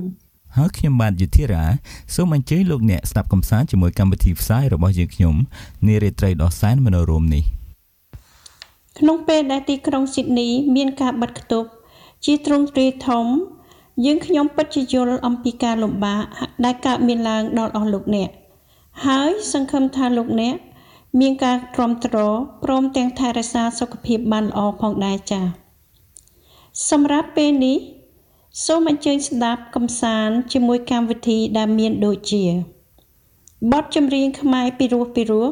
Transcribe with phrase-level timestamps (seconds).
[0.58, 1.64] ហើយខ្ញុំបាទយុធិរា
[2.16, 5.36] សូមអញ្ជើញលោកអ្នកស្ដាប់កំសាន្តជាមួយកម្មវិធីផ្សាយរបស់យើងខ្ញុំ
[5.88, 7.44] នារាត្រីដ៏សែនមនោរម្យនេះ
[9.00, 11.70] ក្នុងពេលដែលទីក្រុងស៊ីដនី មានការបិទគប់
[12.26, 13.26] ជាទ្រង់ទ្រាយធំ
[14.06, 16.22] យើងខ្ញុំពិតជាយល់អំពីការលំបាក
[16.66, 18.30] ដែលកើតមានឡើងដល់អស់លោកអ្នក
[19.06, 20.58] ហើយសង្ឃឹមថាលោកអ្នក
[21.20, 22.16] មានការទ្រាំទ្រ
[22.64, 25.46] ព្រមទាំងថែរក្សាសុខភាពបានល្អផងដែរចា៎
[26.90, 27.78] សម្រាប់ពេលនេះ
[28.66, 32.46] សូមអញ្ជើញស្ដាប់កំសាន្តជាមួយកម្មវិធីដែលមានដូចជា
[33.72, 35.48] បទចម្រៀងខ្មែរពីរោះពីរោះ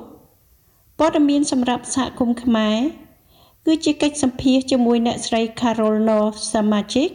[0.99, 2.77] ព័ត៌មានសម្រាប់សហគមន៍ខ្មែរ
[3.65, 6.19] គឺជាកិច្ចសម្ភាសជាមួយអ្នកស្រី Carol No
[6.53, 7.09] សមាជិក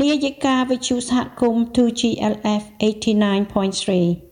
[0.00, 4.25] នាយិកាវិទ្យុសហគមន៍ 2GLF 89.3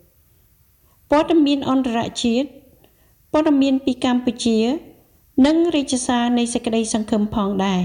[1.17, 2.49] ព័ត៌មានអន្តរជាតិ
[3.33, 4.59] ព័ត៌មានពីកម្ពុជា
[5.47, 7.83] និងរាជសារនៃសេចក្តីសង្ឃឹមផងដែរ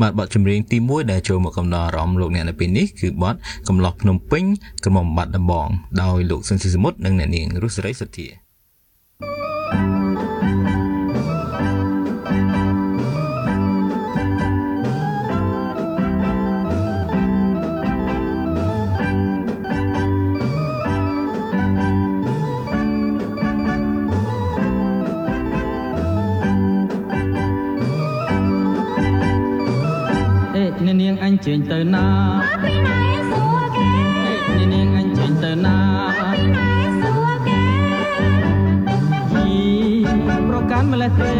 [0.00, 3.34] បាទបទចម្រៀងទី1ដែលចូលមកកំដរអារម្មណ៍លោកអ្នកនៅពេលនេះគឺបទ
[3.68, 4.44] កំឡោះភ្នំពេញ
[4.84, 5.68] ក្រុមបាត់ដំបង
[6.02, 8.49] ដោយលោកសុនស៊ីសមុទ្រនិងអ្នកនាងរុស្រីសុធា
[31.46, 32.06] ចេញទៅណា
[32.62, 32.98] ពីណែ
[33.30, 33.92] សួរគេ
[34.58, 35.78] នេះនាងអញចេញទៅណា
[36.32, 36.68] ពីណែ
[37.02, 37.64] សួរគេ
[39.32, 39.48] ជី
[40.48, 41.34] ប្រកាន់ម្លេះទេ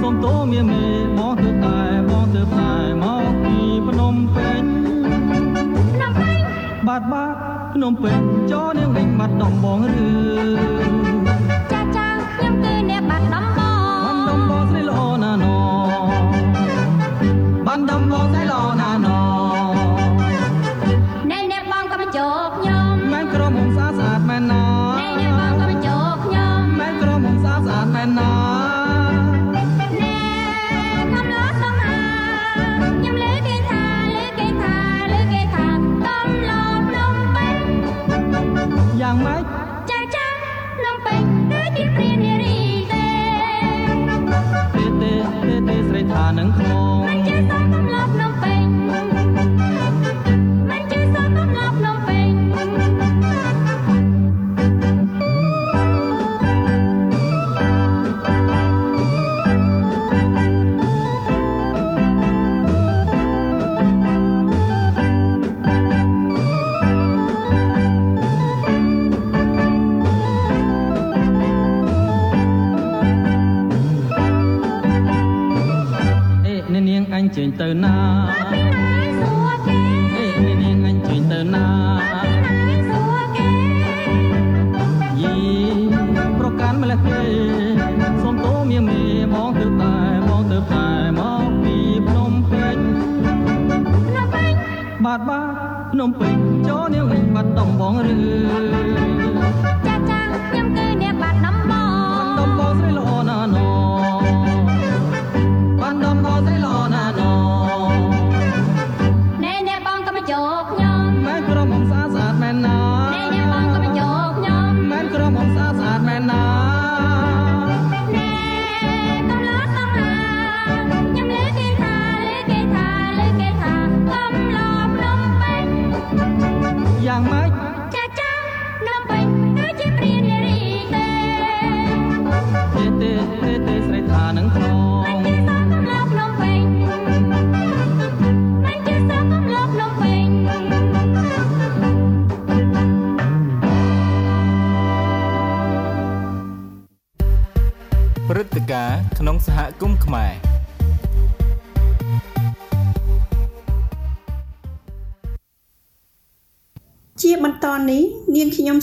[0.00, 0.84] សុំតោមៀមេ
[1.18, 1.78] មកទៅតែ
[2.10, 2.72] មកទៅតែ
[3.02, 3.56] មកពី
[3.88, 4.64] ភ្នំពេញ
[5.94, 6.38] ភ្នំពេញ
[6.86, 7.36] បាត់បាត់
[7.74, 8.18] ភ្នំពេញ
[8.52, 10.08] ចោនាងវិញបាត់ដំបងឬ
[11.72, 15.56] ចាចាខ្ញុំគឺអ្នកបាត់ដំបងបាត់ដំបងស្រីល្អណាស់ណោ
[17.74, 19.13] បាត់ដំប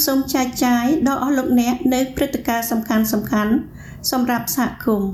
[0.05, 3.53] សូមចែកចាយដល់អស់លោកអ្នកនៅព្រឹត្តិការណ៍សំខាន់សំខាន់
[4.11, 5.11] សម្រាប់សហគមន៍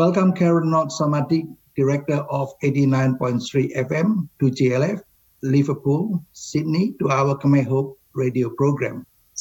[0.00, 1.40] Welcome Karen Not Samati,
[1.78, 4.08] Director of 89.3 FM
[4.38, 4.98] to GLF,
[5.54, 7.90] Liverpool, Sydney to our Khmer Hope
[8.22, 8.96] radio program.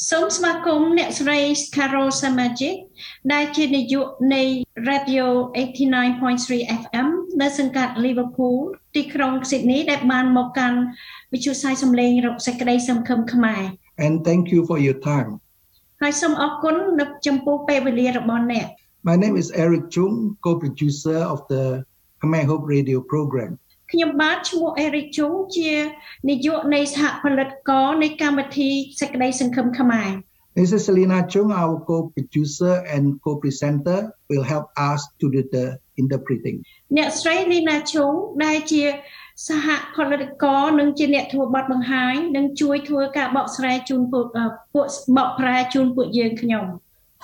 [0.09, 1.37] សូមស្វាគមន៍អ្នកស្រី
[1.75, 2.75] Carol Samajic
[3.33, 4.43] ដែលជានាយកនៃ
[4.89, 5.25] Radio
[5.79, 7.07] 89.3 FM
[7.42, 8.58] នៅសង្កាត់ Liverpool
[8.96, 10.78] ទីក្រុង Sydney ដែលបានមកកាន់
[11.32, 13.62] វិទ្យុផ្សាយសំឡេងរកសេចក្តីសង្ឃឹមខ្មែរ
[14.04, 15.30] And thank you for your time.
[16.02, 18.66] ហើយសូមអរគុណនៅចំពោះពេលវេលារបស់អ្នក
[19.08, 20.14] My name is Eric Chung,
[20.44, 21.64] co-producer of the
[22.20, 23.50] Khmer Hope radio program.
[23.92, 25.70] ខ្ញុំបាទឈ្មោះ Eric Chung ជា
[26.28, 28.70] នាយកនៃសហផលិតករនៃកម្មវិធី
[29.00, 30.10] សេចក្តីសង្ឃឹមខ្មែរ
[30.56, 30.80] Mrs.
[30.86, 36.56] Selina Chung, our co-producer and co-presenter, will help us to do the interpreting.
[36.96, 38.82] អ្នកស្រី Lina Chung ដែលជា
[39.48, 39.66] សហ
[39.96, 44.86] ផលិតករនិងជាអ្នកធ្វើបទបង្ហាញនិងជួយធ្វើការបកស្រាយជូនពួកអឺពួក
[45.16, 46.66] បកប្រែជូនពួកយើងខ្ញុំ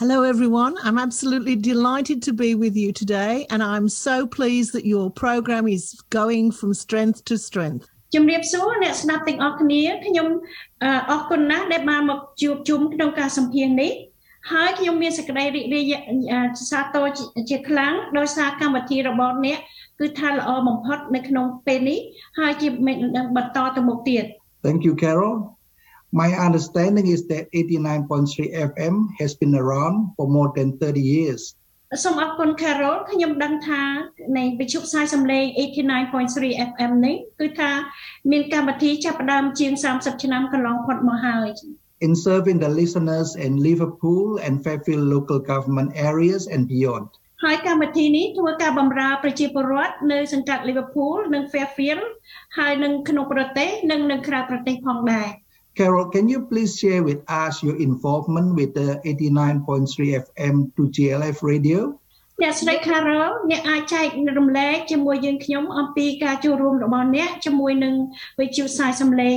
[0.02, 0.74] Hello, everyone.
[0.86, 5.64] I'm absolutely delighted to be with you today, and I'm so pleased that your program
[5.76, 5.84] is
[6.18, 7.84] going from strength to strength.
[8.14, 10.26] ជំរាបសួរអ្នកស្ដាប់ទាំងអស់គ្នាខ្ញុំ
[10.82, 13.92] អឺអរគុណណាស់ដែលបានមកជួបជុំក្នុងការសម្ភាសន៍នេះ
[14.49, 15.93] ហើយខ្ញុំមានសេចក្តីរីករាយ
[16.31, 16.39] អឺ
[16.71, 19.57] សាទរជាជាខ្លាំងដោយសារកម្មវិធីរបស់អ្នក
[19.99, 21.99] គឺថាល្អបំផុតនៅក្នុងពេលនេះ
[22.39, 24.25] ហើយជាមិននឹងបន្តទៅមុខទៀត
[24.65, 25.33] Thank you, Carol.
[26.21, 31.41] My understanding is that 89.3 FM has been around for more than 30 years.
[32.03, 33.83] សូមអរគុណ Carol ខ្ញុំដឹងថា
[34.37, 35.45] នៃវិទ្យុផ្សាយសំឡេង
[36.07, 37.71] 89.3 FM នេះគឺថា
[38.31, 41.47] មានកម្មវិធីចាប់ផ្ដើមជាង30ឆ្នាំកន្លងផុតមកហើយ
[42.00, 47.08] in serving the listeners in Liverpool and Fairfield local government areas and beyond.
[47.44, 52.04] ហើយកម្មវិធីនេះធ្វើការបម្រើប្រជាពលរដ្ឋនៅសង្កាត់ Liverpool និង Fairfield
[52.58, 55.28] ហើយនិងក្នុងប្រទេសនិងនៅក្រៅប្រទេសផងដែរ
[55.78, 61.36] Carol, can you please share with us your involvement with the 89.3 FM to GLF
[61.52, 61.80] radio?
[62.41, 64.05] អ្នកស្រី Carol អ្នកអាចចែក
[64.39, 67.95] រំលែកជាមួយយើងខ្ញុំអំពីការចូលរួមរបស់អ្នកជាមួយនឹង
[68.39, 69.35] វិទ្យុផ្សាយសំឡេង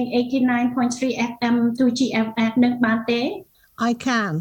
[0.64, 3.20] 89.3 FM 2GFF នឹងបានទេ
[3.88, 4.32] I can.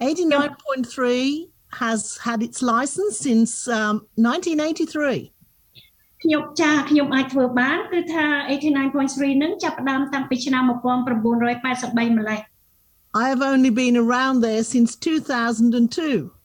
[0.00, 1.48] 89.3
[1.82, 5.32] has had its license since um, 1983.
[6.22, 8.26] ខ្ញុំចាខ្ញុំអាចធ្វើបានគឺថា
[8.80, 12.40] 89.3នឹងចាប់ផ្ដើមតាំងពីឆ្នាំ1983ម្លេះ
[13.22, 16.39] I have only been around there since 2002.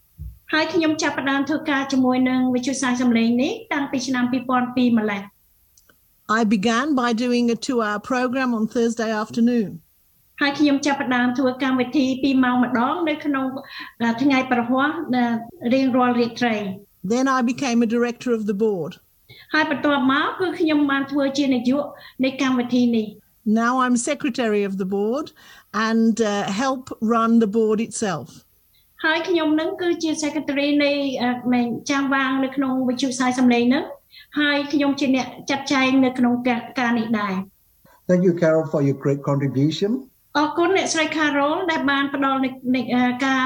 [0.53, 5.23] ហើយខ្ញុំចាប់ផ្ដើមធ្វើការជាមួយនឹងវិទ្យុផ្សាយសំឡេងនេះតាំងពីឆ្នាំ2002ម្លេះ
[6.41, 9.71] I began by doing a two hour program on Thursday afternoon.
[10.41, 13.47] ហើយខ្ញុំចាប់ផ្ដើមធ្វើកម្មវិធី2ម៉ោងម្ដងនៅក្នុង
[14.03, 14.91] អឺថ្ងៃប្រហ័ស
[15.75, 16.57] រៀងរាល់រាត្រី
[17.13, 18.93] Then I became a director of the board.
[19.55, 21.85] ហើយបន្ទាប់មកគឺខ្ញុំបានធ្វើជានាយក
[22.25, 23.07] នៃកម្មវិធីនេះ
[23.63, 25.27] Now I'm secretary of the board
[25.89, 26.83] and uh, help
[27.15, 28.29] run the board itself.
[29.06, 30.92] ហើយខ្ញុំនឹងគឺជា secretary នៃ
[31.24, 33.84] អឺនៃចាំវាងនៅក្នុងវិទ្យុផ្សាយសំឡេងហ្នឹង
[34.40, 37.36] ហើយខ្ញុំជាអ្នកចាត់ចែងនៅក្នុងការការនេះដែរ
[38.10, 39.92] Thank you, Carol, for your great contribution.
[40.38, 43.42] អរគុណអ្នកស្រី Carol ដែលបានផ្ដល់នៃនៃអឺការ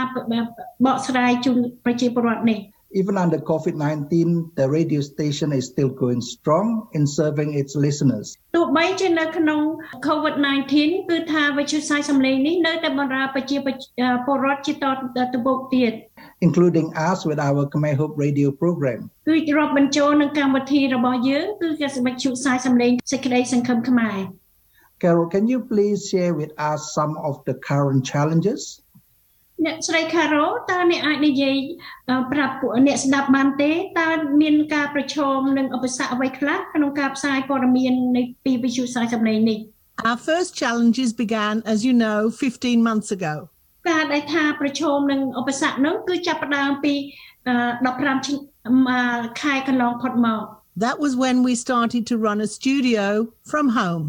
[0.86, 2.60] បកស្រាយជូនប្រជាពលរដ្ឋនេះ
[3.01, 8.27] Even under COVID 19, the radio station is still going strong in serving its listeners.
[8.57, 9.61] ទោះបីជានៅក្នុង
[10.09, 10.75] COVID-19
[11.11, 13.57] គឺថាវិទ្យុផ្សាយសំឡេងនេះនៅតែបម្រើប្រជា
[14.27, 14.77] ពលរដ្ឋជាត
[15.33, 15.93] ទៅមុខទៀត
[16.47, 19.01] including us with our Khmer Hope radio program.
[19.29, 24.19] គឺរាប់បញ្ចូលនឹងកម្មវិធីរបស់យើងគឺគេវិទ្យុផ្សាយសំឡេងសេចក្តីសង្ឃឹមខ្មែរ
[25.03, 28.61] Carol, can you please share with us some of the current challenges?
[29.66, 31.56] អ្នកស្រី Carol តើអ្នកអាចនិយាយ
[32.10, 34.10] អឺប្រាប់ពួកអ្នកស្ដាប់បានទេតើ
[34.42, 39.60] មានការប្រឈមនឹងឧបសគ្គអ្វីខ្លះក្នុងការផ្សាយព័ត៌មាននៃពីវិទ្យុផ្សាយសំឡេងនេះ
[40.10, 43.36] Our first challenges began, as you know, 15 months ago.
[43.90, 46.94] ការដែលថាប្រឈមនឹងឧបសគ្គនោះគឺចាប់ផ្ដើមពី
[47.48, 49.02] អឺ15ឆ្នាំអឺ
[49.42, 50.44] ខែកន្លងផុតមក
[50.86, 53.06] That was when we started to run a studio
[53.52, 54.06] from home.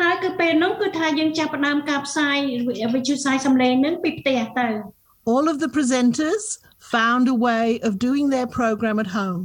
[0.00, 2.36] ហើយគឺពេលនោះគឺថាយើងចាប់ផ្ដើមការផ្សាយ
[2.94, 4.68] វិទ្យុផ្សាយសំឡេងនឹងពីផ្ទះទៅ
[5.32, 6.44] All of the presenters
[6.94, 9.42] found a way of doing their program at home.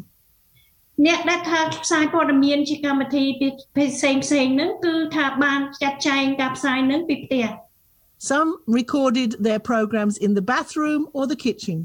[1.06, 7.46] អ្នកដែលថាផ្សាយព័ត៌មានជាកម្មវិធីពីផ្សេងផ្សេងហ្នឹងគឺថាបានចាត់ចែងការផ្សាយហ្នឹងពីផ្ទះ
[8.32, 8.50] Some
[8.80, 11.78] recorded their programs in the bathroom or the kitchen.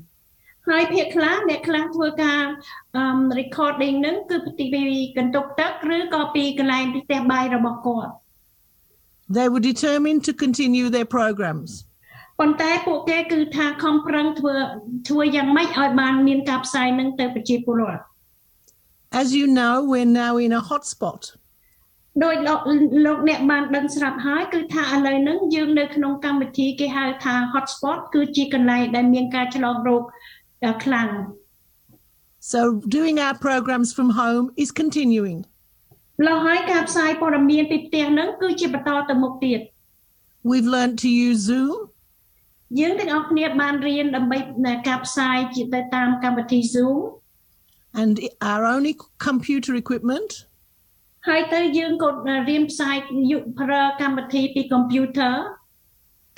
[0.69, 2.42] ហើយភាគខ្លះអ្នកខ្លះធ្វើការ
[2.97, 3.04] អឺ
[3.40, 4.83] recording ហ្នឹងគឺពីពី
[5.19, 8.12] កន្ទប់ទឹកឬក៏ពីកន្លែងផ្ទះបាយរបស់គាត់
[9.31, 11.69] They were determined to continue their programs.
[12.39, 14.55] ប៉ុន្តែពួកគេគឺថាខំប្រឹងធ្វើ
[15.10, 18.03] ធ្វើយ៉ាងម៉េចឲ្យបានមានការផ្សាយនឹងទៅប្រជាពលរដ្ឋ
[19.22, 21.22] As you know, we're now in a hotspot.
[22.24, 22.60] ដោយលោក
[23.05, 30.03] លោកអ្នកបានដឹងស្រាប់ហើយគឺថាឥឡូវហ្នឹងយើងនៅក្នុងកម្មវិធីគេហៅថា hotspot គឺជាកន្លែងដែលមានការឆ្លងរោគ
[30.84, 31.10] ខ្លាំង
[32.53, 32.60] So
[32.98, 35.39] doing our programs from home is continuing.
[36.21, 39.61] ម្ល៉េះហើយការផ្សាយព័ត៌មានពីផ្ទះហ្នឹងគឺជាបន្តទៅមុខទៀត
[40.50, 41.78] We've learned to use Zoom
[42.81, 44.38] យើងទាំងអស់គ្នាបានរៀនដើម្បី
[44.88, 46.99] ការផ្សាយជាទៅតាមកម្មវិធី Zoom
[48.02, 48.12] and
[48.50, 48.95] our only
[49.28, 50.31] computer equipment
[51.28, 52.11] ហើយទៅយើងក៏
[52.49, 52.97] រៀនផ្សាយ
[53.31, 55.33] យុប្រើកម្មវិធីពី computer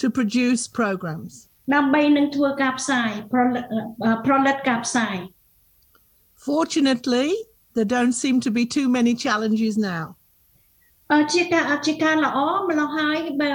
[0.00, 1.33] to produce programs.
[1.75, 3.64] ដើម្បីនឹងធ្វើការផ្សាយផលិត
[4.26, 5.16] ផលិតការផ្សាយ
[6.49, 7.28] Fortunately,
[7.75, 10.05] there don't seem to be too many challenges now.
[11.13, 13.50] អឺជាការជាការល្អម្ល៉េះហើយបើ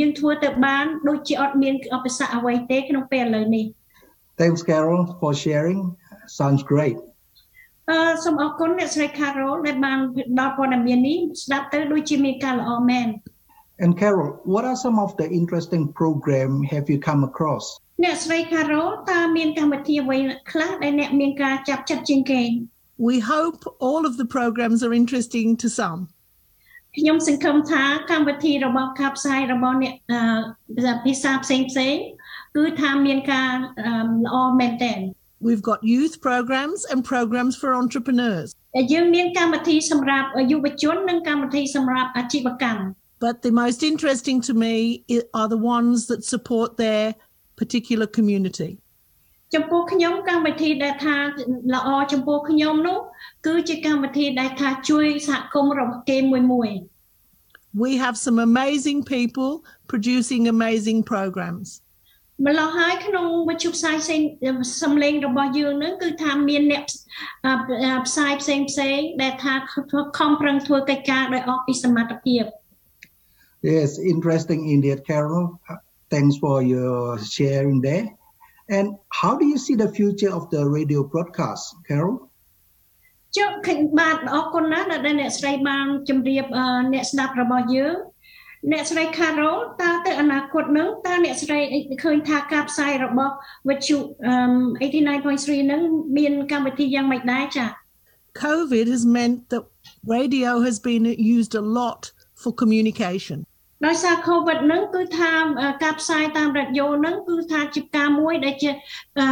[0.00, 3.66] យើងធ្វើទៅបានដូចជាអត់មានឧបសគ្គអ្វីទេក្នុងពេលឥឡូវនេះ
[4.40, 5.80] Thanks, Carol, for sharing.
[6.38, 6.96] Sounds great.
[7.90, 9.98] អឺសូមអរគុណអ្នកស្រី Carol ដែលបាន
[10.38, 13.08] ដល់ព័ត៌មាននេះស្ដាប់ទៅដូចជាមានការល្អមែន
[13.82, 17.64] And Carol, what are some of the interesting program have you come across?
[18.04, 20.18] អ្នកស្រី Carol តើមានកម្មវិធីអ្វី
[20.50, 22.42] ខ្លះដែលអ្នកមានការចាប់ចិត្តជាងគេ
[23.08, 26.00] We hope all of the programs are interesting to some.
[26.96, 31.94] ខ្ញុំសង្ឃឹមថាកម្មវិធីរបស់ការផ្សាយរបស់អ្នកអឺភាសាផ្សេងផ្សេង
[32.56, 33.50] គឺថាមានការ
[34.24, 35.00] ល្អមែនទែន
[35.48, 38.48] We've got youth programs and programs for entrepreneurs.
[38.76, 42.82] ដែលយើងមានកម្មវិធីសម្រាប់យុវជននិងកម្មវិធីសម្រាប់អាជីវកម្ម
[43.26, 44.74] But the most interesting to me
[45.14, 47.04] i- are the ones that support their
[47.60, 48.70] particular community.
[49.55, 51.15] ចំពោះខ្ញុំកម្មវិធីដែលថា
[51.75, 52.99] ល្អចំពោះខ្ញុំនោះ
[53.47, 56.71] គឺជាកម្មវិធីដែលថាជួយសហគមន៍របស់គេមួយមួយ
[57.85, 59.51] We have some amazing people
[59.91, 61.67] producing amazing programs.
[62.47, 64.21] ម្ល៉េះហើយក្នុងវិទ្យុផ្សាយផ្សេង
[64.81, 66.83] សំឡេងរបស់យើងនឹងគឺថាមានអ្នក
[67.45, 67.53] អឺ
[68.07, 69.53] ផ្សាយផ្សេងផ្សេងដែលថា
[70.19, 72.43] ខំប្រឹងធ្វើកិច្ចការដោយអស់ពីសមត្ថភាព
[73.75, 75.45] Yes, interesting indeed, Carol.
[75.69, 75.77] Uh,
[76.13, 78.05] Thanks for your sharing there.
[78.76, 78.86] And
[79.20, 82.16] how do you see the future of the radio broadcast, Carol?
[83.36, 87.96] ចុះឃើញបាទអរគុណណាស់ដែលអ្នកស្រីបានជម្រាបអឺអ្នកស្ដាប់របស់យើង
[88.72, 91.58] អ្នកស្រី Carol តើទៅអនាគតនឹងតើអ្នកស្រី
[92.02, 93.34] ឃើញថាការផ្សាយរបស់
[93.68, 94.36] វិទ្យុអឺ
[94.80, 95.82] 89.3នឹង
[96.16, 97.68] មានកម្មវិធីយ៉ាងម៉េចដែរចា៎
[98.44, 99.64] COVID has meant that
[100.16, 101.04] radio has been
[101.38, 102.02] used a lot
[102.40, 103.38] for communication.
[103.83, 108.69] ដោយសារ COVID ហ្នឹងគឺថាអឺការផ្សាយតាមរ៉ាឌីយ៉ូហ្នឹងគឺថាជាការមួយដែលជា
[109.19, 109.27] អឺ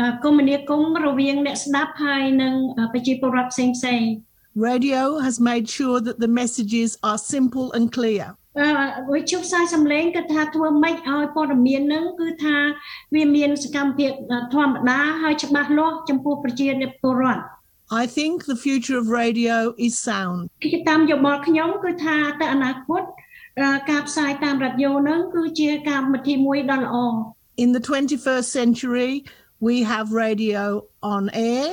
[0.00, 4.02] អឺគមនាគមន៍រវាងអ្នកស្ដាប់ហើយនិងអឺប្រជាពលរដ្ឋផ្សេងផ្សេង
[4.68, 8.26] Radio has made sure that the messages are simple and clear.
[8.60, 8.70] អឺ
[9.14, 12.56] វិទ្យុផ្សាយសំឡេងគឺថាធ្វើម៉េចឲ្យព័ត៌មានហ្នឹងគឺថា
[13.14, 14.12] វាមានសកម្មភាព
[14.54, 16.68] ធម្មតាហើយច្បាស់លាស់ចំពោះប្រជា
[17.02, 17.42] ពលរដ្ឋ
[18.02, 20.38] I think the future of radio is sound.
[20.64, 23.27] គឺតាមយោបល់ខ្ញុំគឺថាទៅអនាគតអឺ
[23.90, 26.96] ការផ្សាយតាមរ៉ាឌីយ៉ូហ្នឹងគឺជាកម្មវិធីមួយដ៏ល្អ
[27.64, 29.12] In the 21st century,
[29.68, 30.62] we have radio
[31.14, 31.66] on air,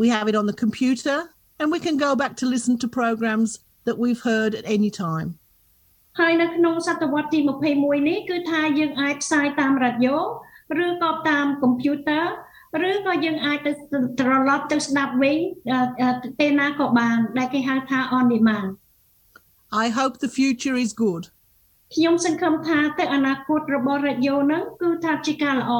[0.00, 1.18] we have it on the computer,
[1.58, 3.50] and we can go back to listen to programs
[3.86, 5.28] that we've heard at any time.
[6.20, 7.38] ហើយនៅក្នុងសតវត្សទី
[7.74, 10.16] 21នេះគឺថាយើងអាចផ្សាយតាមរ៉ាឌីយ៉ូ
[10.84, 12.26] ឬក៏តាមកុំព្យូទ័រ
[12.90, 13.72] ឬក៏យើងអាចទៅ
[14.20, 15.38] ត្រឡប់ទៅស្ដាប់វិញ
[15.72, 18.68] អឺអឺពេលណាក៏បានដែលគេហៅថា on demand
[19.83, 21.23] I hope the future is good.
[21.95, 25.73] ខ្ញុំសង្ឃឹមថាទៅអនាគតរបស់រ៉ាឌីយ៉ូហ្នឹងគឺថាជាការល្អ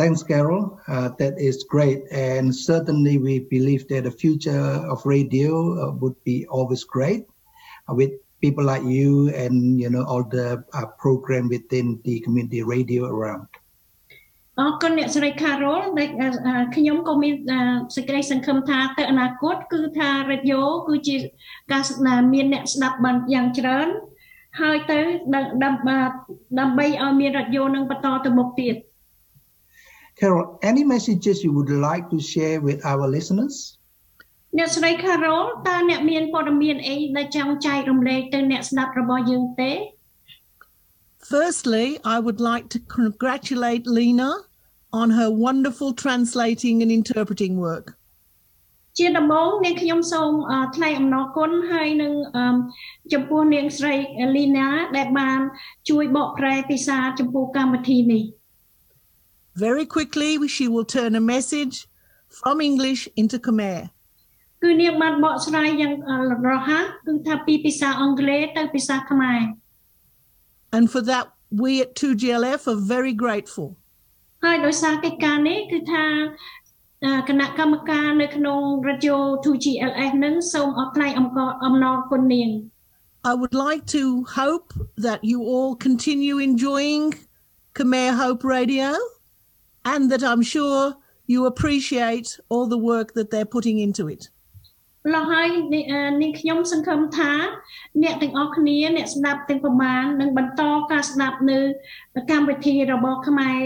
[0.00, 0.62] Thanks, Carol.
[0.88, 2.00] Uh, that is great.
[2.10, 5.50] And certainly, we believe that the future of radio
[5.82, 7.22] uh, would be always great
[7.86, 12.62] uh, with people like you and you know all the uh, program within the community
[12.62, 13.48] radio around.
[14.61, 17.59] អរគុណអ្នកស្រី Carol ដែលអឺអឺខ្ញុំក៏មានអឺ
[17.95, 21.15] សេចក្តីសង្ឃឹមថាទៅអនាគតគឺថារ៉ាឌីយ៉ូគឺជា
[21.71, 23.87] ការស្ដាប់មានអ្នកស្ដាប់បានយ៉ាងច្រើន
[24.61, 24.99] ហើយទៅ
[25.63, 25.97] ដើម្បី
[26.59, 28.75] ដើម្បីឲ្យមានរ៉ាឌីយ៉ូនឹងបន្តទៅមុខទៀត
[30.19, 33.55] Carol, any messages you would like to share with our listeners?
[34.57, 39.71] អ្នកស្រី Carol តើអ្នកមានព័ត៌មានអីដែលចង់ចែករំលែកទៅអ្នកស្ដាប់របស់យើងទេ
[41.32, 44.30] Firstly, I would like to congratulate Lena
[44.92, 47.86] on her wonderful translating and interpreting work.
[48.98, 52.44] ជាដំបូងនាងខ្ញុំសូមអឺថ្លែងអំណរគុណហើយនឹងអឺ
[53.12, 53.94] ចំពោះនាងស្រី
[54.36, 55.40] លីណាដែលបាន
[55.88, 58.24] ជួយបកប្រែភាសាចំពោះកម្មវិធីនេះ
[59.66, 61.76] Very quickly, she will turn a message
[62.38, 63.78] from English into Khmer.
[64.62, 66.18] គឺនាងបានបកស្រាយយ៉ាងអឺ
[66.48, 69.40] រហ័សគឺថាពីភាសាអង់គ្លេសទៅភាសាខ្មែរ
[70.72, 73.68] And for that, we at 2GLF are very grateful.
[74.44, 76.04] ហើយដោយសារកិច្ចការនេះគឺថា
[77.04, 82.50] អឺគណៈកម្មការនៅក្នុង Radio 2GLS នឹងសូមអរថ្លៃអំណរអំណរគុណនាង
[83.30, 84.02] I would like to
[84.40, 84.68] hope
[85.06, 87.04] that you all continue enjoying
[87.76, 88.90] Khmer Hope Radio
[89.92, 90.80] and that I'm sure
[91.32, 94.22] you appreciate all the work that they're putting into it.
[95.13, 97.31] ឡោះហើយនេះអឺនាងខ្ញុំសង្ឃឹមថា
[98.03, 101.59] អ្នកទាំងអស់គ្នា អ្នកស្ដាប់ទាំងប្រមាណនឹងបន្តការស្ដាប់នៅ
[102.31, 103.57] កម្មវិធីរបស់ខ្មែរ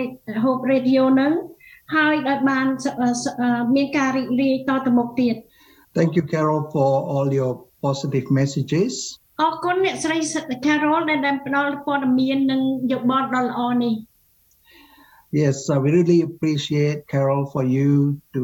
[0.44, 1.34] Hope Radio នឹង
[1.96, 2.86] ហើយដោយបានស
[3.24, 5.36] សអឺមានការរីករាយតទៅមុខទៀត
[5.98, 7.54] Thank you, Carol, for all your
[7.86, 8.94] positive messages.
[9.42, 10.18] អរគុណអ្នកស្រី
[10.66, 13.96] Carol ដែលបានផ្ដល់ព័ត៌មាននិងយោបល់ដ៏ល្អនេះ
[15.32, 17.92] Yes, uh, we really appreciate, Carol, for you
[18.34, 18.44] to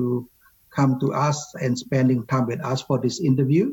[0.77, 3.67] come to us and spending time with us for this interview.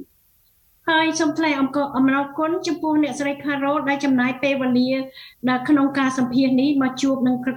[0.89, 4.91] ហើយសូមថ្លែងអំណរអំណរគុណចំពោះអ្នកស្រី Carol ដែលចំណាយពេលវេលា
[5.49, 7.53] នៅក្នុងការសម្ភាសន៍នេះមកជួបនឹងអឺ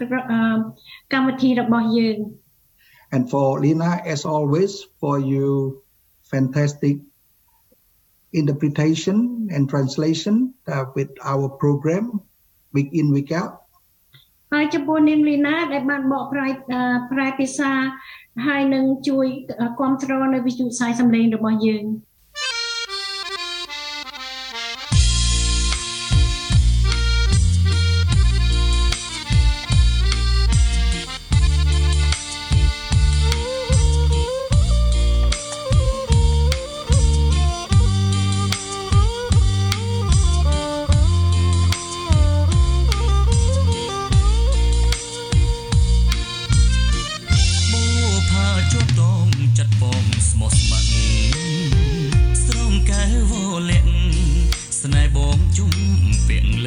[0.00, 0.42] ក្រអឺ
[1.12, 2.18] កម្មវិធីរបស់យើង
[3.14, 5.46] And for Lina, as always, for you
[6.32, 6.96] fantastic
[8.40, 9.16] interpretation
[9.54, 10.34] and translation
[10.66, 12.04] uh, with our program
[12.74, 13.52] week in, week out.
[14.52, 16.80] ហើយចំពោះនាងលីណាដែលបានបកប្រែអឺ
[17.12, 17.72] ប្រែភាសា
[18.47, 21.83] ហើយនឹងជួយគ្រប់គ្រងនៅវិទ្យុផ្សាយសម្លេងរបស់យើង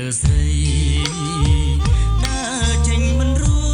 [0.03, 0.51] លើស្រី
[2.25, 3.73] ដើរចេញមិនរួ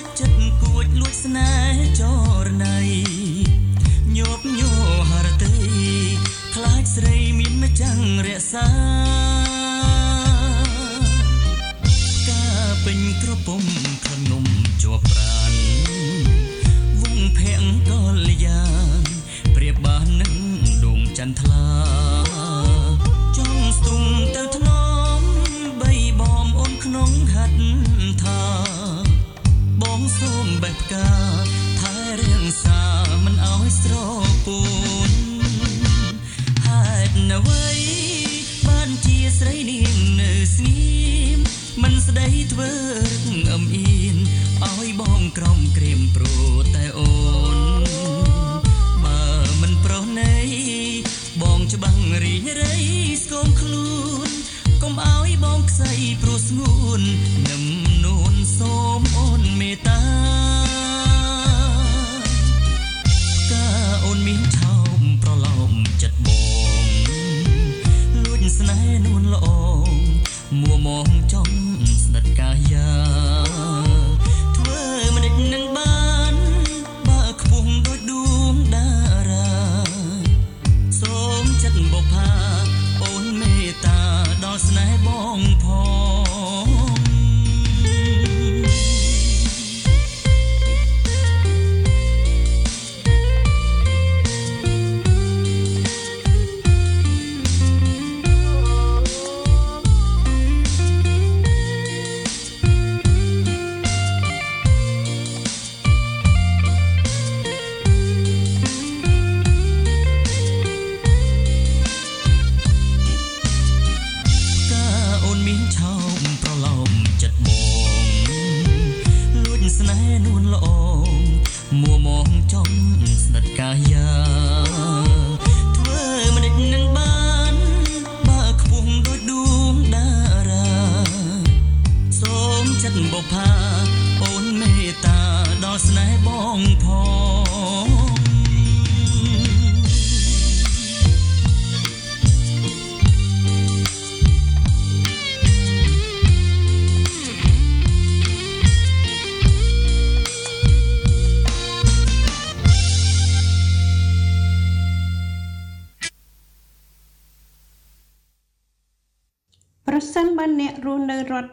[0.00, 2.02] ចចិត្តគួចលួចស្នេហ៍ច
[2.44, 2.78] រណៃ
[4.16, 4.70] ញោបញោ
[5.10, 5.54] ហរតី
[6.54, 8.91] ខ្លាចស្រីមានម្ចាំងរក្សា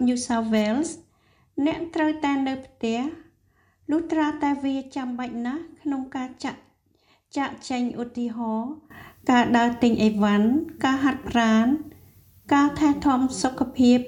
[0.09, 0.91] New South Wales
[1.65, 2.99] អ្នកត្រូវតែនៅផ្ទះ
[3.91, 6.59] លុះត្រាតែវាចាំបាច់ណាស់ក្នុងការចាក់
[7.37, 8.71] ចាក់ចែងឧទាហរណ៍
[9.31, 10.49] ការដើរទិញអីវ៉ាន់
[10.83, 11.65] ការហាត់ប្រាណ
[12.53, 13.99] ការថែទាំសុខភាព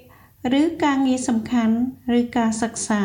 [0.59, 1.75] ឬការងារសំខាន់
[2.17, 3.03] ឬការសិក្សា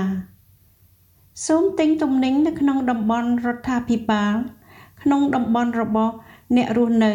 [1.47, 4.35] សូមទិញទំនិញនៅក្នុងតំបន់រដ្ឋាភិបាល
[5.03, 6.15] ក្នុងតំបន់របស់
[6.57, 7.15] អ្នករស់នៅ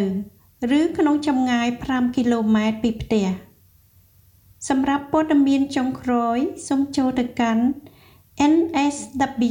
[0.80, 3.28] ឬក្នុងចម្ងាយ5គីឡូម៉ែត្រពីផ្ទះ
[4.70, 7.64] សម្រាប់ព័ត៌មានចុងក្រោយសូមចូលទៅកាន់
[8.54, 9.42] nsw.gov.au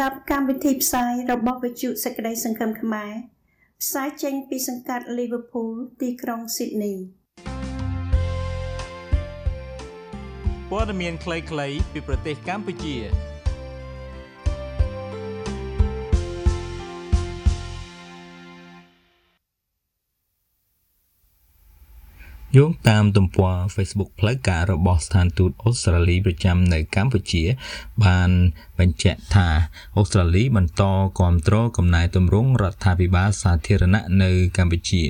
[0.00, 3.12] ដាប់កម្មវិធីផ្សាយរបស់វិទ្យុសេចក្តីសង្ឃឹមខ្មែរ
[3.82, 6.96] ផ្សាយចេញពីសង្កាត់ Liverpool ទីក្រុង Sydney
[10.70, 13.29] ព័ត៌មានខ្លីៗពីប្រទេសកម្ពុជា
[22.56, 27.44] យោងតាមទំព័រ Facebook ផ្លូវការរបស់ស្ថានទូតអូស្ត្រាលីប្រចាំនៅកម្ពុជា
[28.04, 28.30] បាន
[28.78, 29.48] បញ្ជាក់ថា
[29.96, 30.82] អូស្ត្រាលីបន្ត
[31.20, 35.02] គាំទ្រកំណែទម្រង់រដ្ឋាភិបាលសាធារណៈនៅកម្ពុជា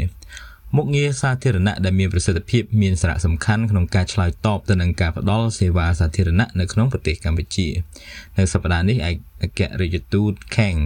[0.76, 7.68] មុខងារសាធារណៈដែលមានប្រសិទ្ធភាពមានសារៈសំខាន់ក្នុងការឆ្លើយតបទៅនឹងការផ្តល់សេវាសាធារណៈនៅក្នុងប្រទេសកម្ពុជា
[8.38, 10.80] នៅសប្តាហ៍នេះឯកអគ្គរដ្ឋទូត Kang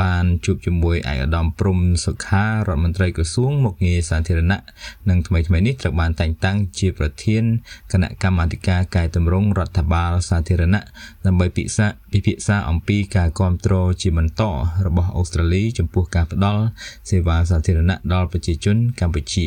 [0.00, 4.60] បានជួបជាមួយឯកឧត្តមព្រំសុខារដ្ឋមន្ត្រីក្រសួងមុខងារសាធារណៈ
[5.08, 7.44] និងថ្មីថ្មីនេះត្រូវបានតែងតាំងជាប្រធាន
[7.92, 10.82] គណៈកម្មាធិការកែតម្រង់រដ្ឋបាលសាធារណៈ
[11.26, 14.42] ដើម្បីពិភាក្សាពិភាក្សាអំពីការគ្រប់គ្រងជាបន្ត
[14.86, 16.64] របស់អូស្ត្រាលីចំពោះការផ្តល់
[17.10, 19.46] សេវាសាធារណៈដល់ប្រជាជនកម្ពុជា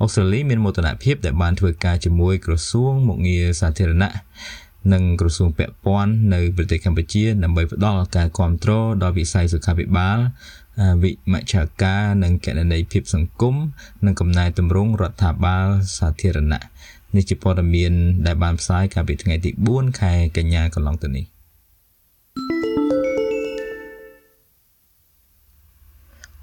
[0.00, 4.12] អូស្ត្រាលីមានមោទនភាពដែលបានធ្វើការជាមួយក្រសួងមុខងារសាធារណៈ
[4.92, 10.18] និងក្រសួងពាក់ព័ន្ធនៅប្រទេសកម្ពុជា ដើម្បីផ្តល់ការគ្រប់គ្រងដល់វិស័យសុខាភិបាល
[11.02, 13.54] វិមជ្ឈការនិងកណន័យភាពសង្គម
[14.06, 15.66] និងកំណែទម្រង់រដ្ឋាភិបាល
[15.98, 16.62] សាធារណៈ
[17.16, 17.92] នេះជាព័ត៌មាន
[18.26, 21.26] ដែលបានផ្សាយកាលពីថ្ងៃទី4ខែកញ្ញាកន្លងទៅនេះ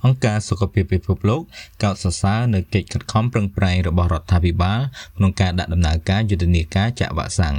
[0.05, 1.41] អង្គការសុខភាពពិភពលោក
[1.83, 4.79] កោតសរសើរនៅកិច្ចខិតខំប្រឹងប្រែងរបស់រដ្ឋាភិបាល
[5.17, 7.55] ក្នុងការដាក់ដំណើរការយុទ្ធនាការចាក់វ៉ាក់សាំង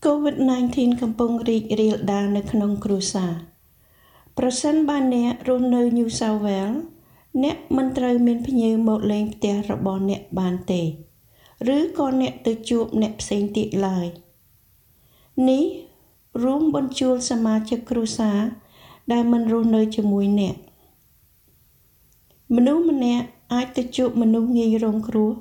[0.06, 3.32] COVID-19 កំពុងរីករាលដាលនៅក្នុងគ្រួសារ
[4.38, 6.78] ប្រសិនបើអ្នករស់នៅ New South Wales
[7.44, 10.82] អ្នកមិនត្រូវមានភ្ញៀវមកលេងផ្ទះរបស់អ្នកបានទេ
[11.76, 14.06] ឬក៏អ្នកទៅជួបអ្នកផ្សេងទៀតឡើយ
[15.50, 15.64] នេះ
[16.44, 18.40] រួមបញ្ជូលសមាជិកគ្រួសារ
[19.12, 20.56] ដែលមិនរស់នៅជាមួយអ្នក
[22.56, 25.32] មនុស្សម្នាក់អាចទៅជួបមនុស្សងាយរងគ្រោះ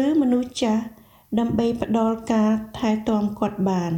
[0.00, 0.82] ឬមនុស្សចាស់
[1.38, 3.92] ដើម្បីផ្ដល់ការថែទាំគាត់បាន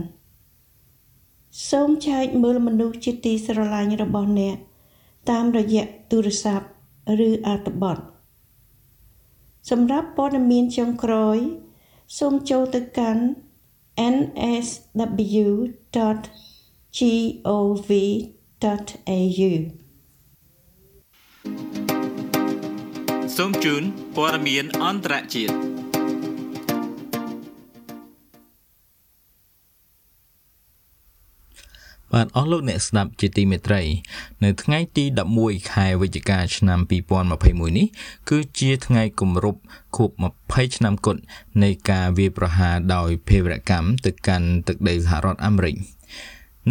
[1.71, 4.57] សូមចែកមើលមនុស្សជាទីស្រឡាញ់របស់អ្នក
[5.31, 6.67] តាមរយៈទូរស័ព្ទ
[7.29, 7.99] ឬអត្ថបទ
[9.71, 11.39] សម្រាប់ព័ត៌មានចុងក្រោយ
[12.19, 13.23] សូមចូលទៅកាន់
[14.15, 14.71] nsw.gov.au
[23.37, 23.83] សូមជូន
[24.17, 25.76] ព័ត៌មានអន្តរជាតិ
[32.17, 33.83] បាទអស់លោកអ្នកស្ដាប់ជាទីមេត្រី
[34.45, 35.05] នៅថ្ងៃទី
[35.39, 36.81] 11ខែវិច្ឆិកាឆ្នាំ
[37.29, 37.87] 2021នេះ
[38.31, 39.61] គឺជាថ្ងៃគម្រប់
[39.97, 40.11] ខួប
[40.43, 41.21] 20ឆ្នាំគត់
[41.63, 45.77] នៃការវាយប្រហារដោយភេរវកម្មទៅកាន់ទឹកដីសហរដ្ឋអាមេរិក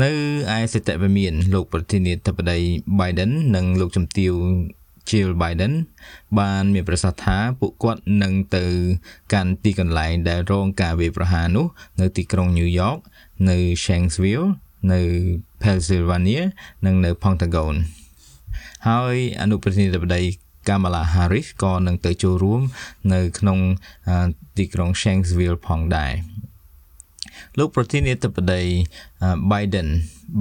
[0.03, 0.11] នៅ
[0.57, 2.59] ឯសេតវិមានលោកប្រធានាធិបតី
[2.99, 4.33] Biden និងលោកជំទាវ
[5.09, 5.73] Jill Biden
[6.39, 8.65] បានមានប្រសាសន៍ថាពួកគាត់នឹងទៅ
[9.33, 11.65] កាន់ទីកន្លែងដែលរងការវាយប្រហារនោះ
[11.99, 12.99] នៅទីក្រុង New York
[13.49, 14.47] នៅ Shanksville
[14.93, 15.01] នៅ
[15.61, 16.43] Pennsylvania
[16.85, 17.75] និងនៅ Pentagon
[18.87, 20.21] ហើយអនុប្រធានាធិបតី
[20.67, 22.61] Kamala Harris ក៏នឹងទៅចូលរួម
[23.13, 23.59] នៅ ក្នុង
[24.57, 26.13] ទីក្រុង Shanksville ផងដែរ
[27.57, 28.61] លោកប្រធានាធិបតី
[29.51, 29.89] Biden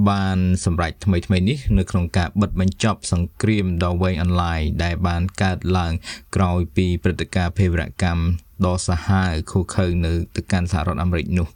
[0.09, 5.93] បានសម្រេចថ្មីថ្មីនេះនៅក្នុងការបិទបញ្ចប់សង្គ្រាមដ៏វែងអន្លាយដែលបានកើតឡើង
[6.35, 8.23] ក្រោយពីព្រឹត្តិការណ៍ភេរវកម្ម
[8.65, 11.47] ដ៏សាហាវឃោឃៅនៅទៅកាន់សហរដ្ឋអាមេរិកនោះ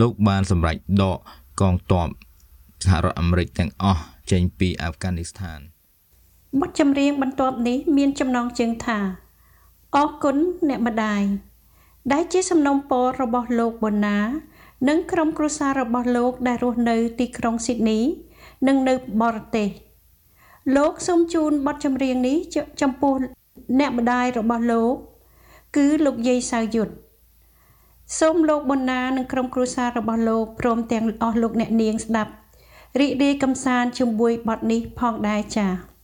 [0.00, 1.18] លោកបានសម្រេចដក
[1.60, 2.08] កងទ័ព
[2.84, 5.58] សហរដ្ឋអាមេរិកទាំងអស់ចេញពីអាហ្វហ្គានីស្ថាន
[6.60, 8.98] បទចម្រៀងបន្ទាប់នេះមានចំណងជើងថា
[9.96, 10.36] អរគុណ
[10.68, 11.22] អ្នកម្ដាយ
[12.12, 14.18] ដែលជាសំណូមពររបស់លោកបូណា
[14.88, 18.00] និងក្រុមគ្រួសាររបស់លោកដែលរស់នៅទីក្រុងស៊ីដនី
[18.66, 19.68] និងនៅបរទេស
[20.76, 22.36] លោកសូមជូនបទចម្រៀងនេះ
[22.80, 23.14] ចំពោះ
[23.78, 24.94] អ្នកម្ដាយរបស់លោក
[25.76, 26.94] គឺលោកយាយសៅយុទ្ធ
[28.16, 32.30] សូមលោកបណ្ណានិងក្រុមគ្រួសាររបស់លោកព្រមទាំងអស់លោកអ្នកនាងស្ដាប់
[33.00, 35.97] រីករាយកំសាន្តជាមួយបទនេះផងដែរចា៎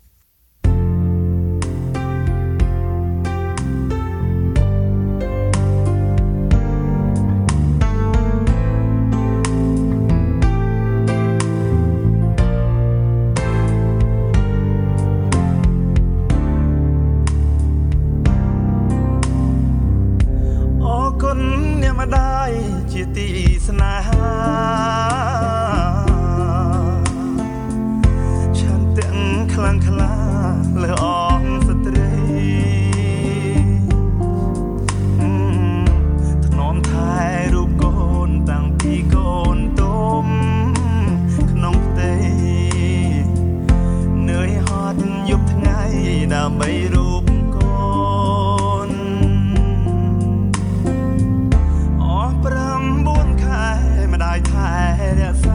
[54.35, 55.54] I tired of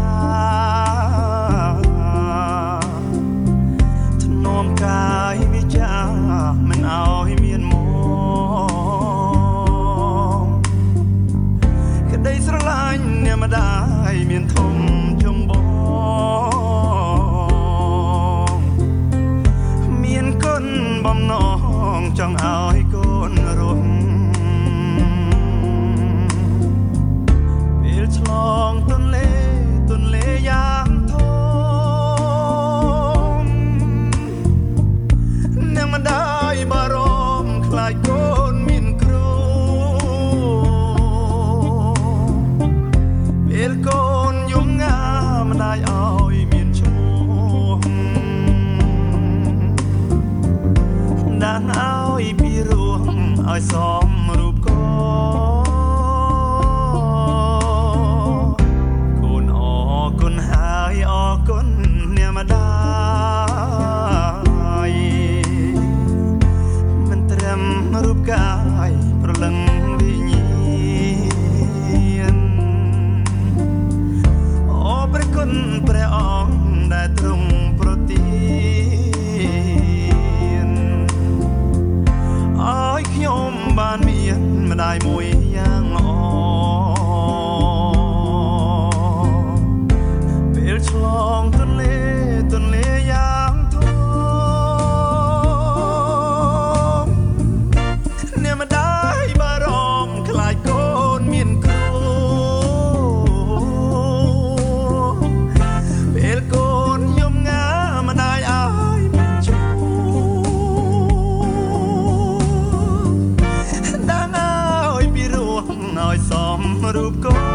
[116.89, 117.48] សម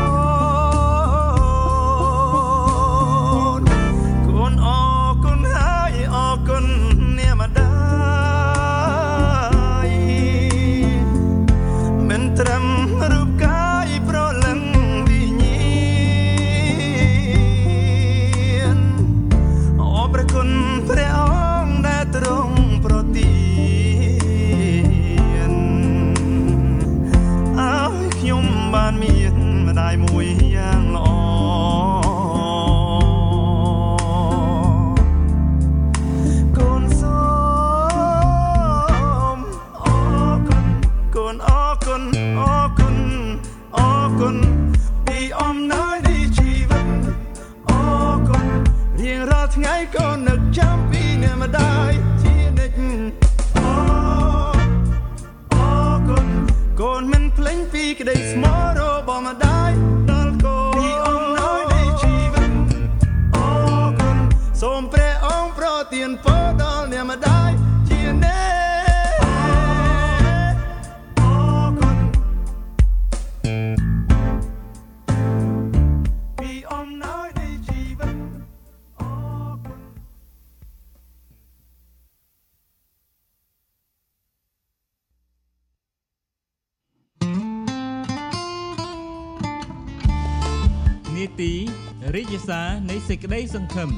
[92.95, 93.91] នៃសេចក្តីសង្ឃឹម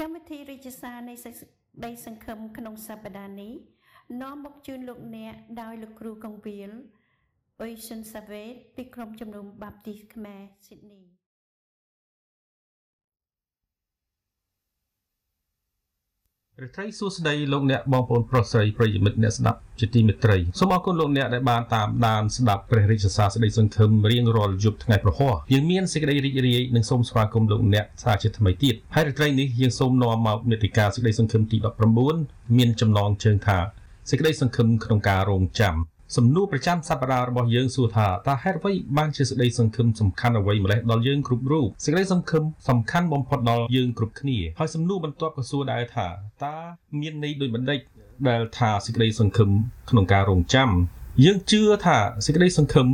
[0.00, 3.52] កម្មវិធីរាជសារនៃសេចក្តីសង្ឃឹមក្នុងសប្តាហ៍នេះ
[4.22, 6.70] នាំមកជូនលោកអ្នកដោយលោកគ្រូកងវិល
[7.60, 11.17] អ៊ុយស៊ុនសាវេតពីក្រុមជំនុំបាប់ទីសខ្មែរស៊ីដនី
[16.62, 31.56] រីត្រីសួស្តីលោកអ្នកបងប្អូនប្រុសស្រីប្រិយមិត្តអ្នកស្ដាប់ជាទីមេត្រីសូមអរគុណលោកអ្នកដែលបានតាមដានស្ដាប់ព្រះរាជសារស្ដីសង្ឃឹមរៀងរាល់យប់ថ្ងៃប្រហោះយើងមានសេចក្តីរីករាយនិងសូមស្វាគមន៍លោកអ្នកសាជាថ្មីទៀតហើយរីត្រីនេះយើងសូមនាំមកមេតិការសេចក្តីសង្ឃឹមទី
[32.06, 33.58] 19មានចំណងជើងថា
[34.10, 35.76] សេចក្តីសង្ឃឹមក្នុងការរងចាំ
[36.16, 46.06] សំណួរប្រចាំសប្តាហ៍របស់យើងសួរថាតើហេតុអ្វីបានជាសេចក្តីសង្ឃឹមសំខាន់អ្វីម្លេះដល់យើងគ្រប់រូបសេចក្តីសង្ឃឹមសំខាន់បំផុតដល់យើងគ្រប់គ្នាហើយសំណួរបន្ទាប់ក៏សួរដែរថា
[46.44, 46.56] តើ
[47.00, 47.78] មានន័យដូចម្ដេច
[48.28, 49.50] ដែលថាសេចក្តីសង្ឃឹម
[49.90, 50.70] ក្នុងការរងចាំ
[51.24, 52.86] យើងជឿថាសេចក្តីសង្ឃឹម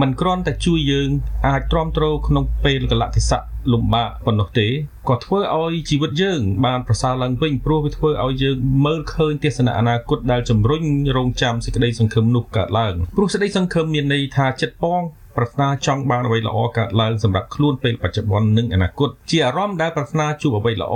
[0.00, 1.10] មិនគ្រាន់តែជួយយើង
[1.46, 3.42] អាចទ្រាំទ្រក្នុងពេលកលៈទេសៈ
[3.72, 4.68] លំបាកប៉ុណ្ណោះទេ
[5.08, 8.56] ក៏ធ្វើឲ្យជីវិតយើង បានប្រសើរឡើងវិញព្រោះវាធ្វើឲ្យយើង
[8.86, 10.82] មើលឃើញទស្សនៈអនាគតដែលជំរុញ
[11.16, 15.02] រងចាំសេចក្តីសង្ឃឹមនោះកើតឡើងព្រោះសេចក្តីសង្ឃឹមមានន័យថាចិត្តបង
[15.38, 20.94] ប្រាថ្នាចង់បានអ្វីល្អកើតឡើងសម្រាប់ខ្លួនពេលបច្ចុប្បន្ននិងអនាគតជាអារម្មណ៍ដែលប្រាថ្នាជួបអ្វីល្អ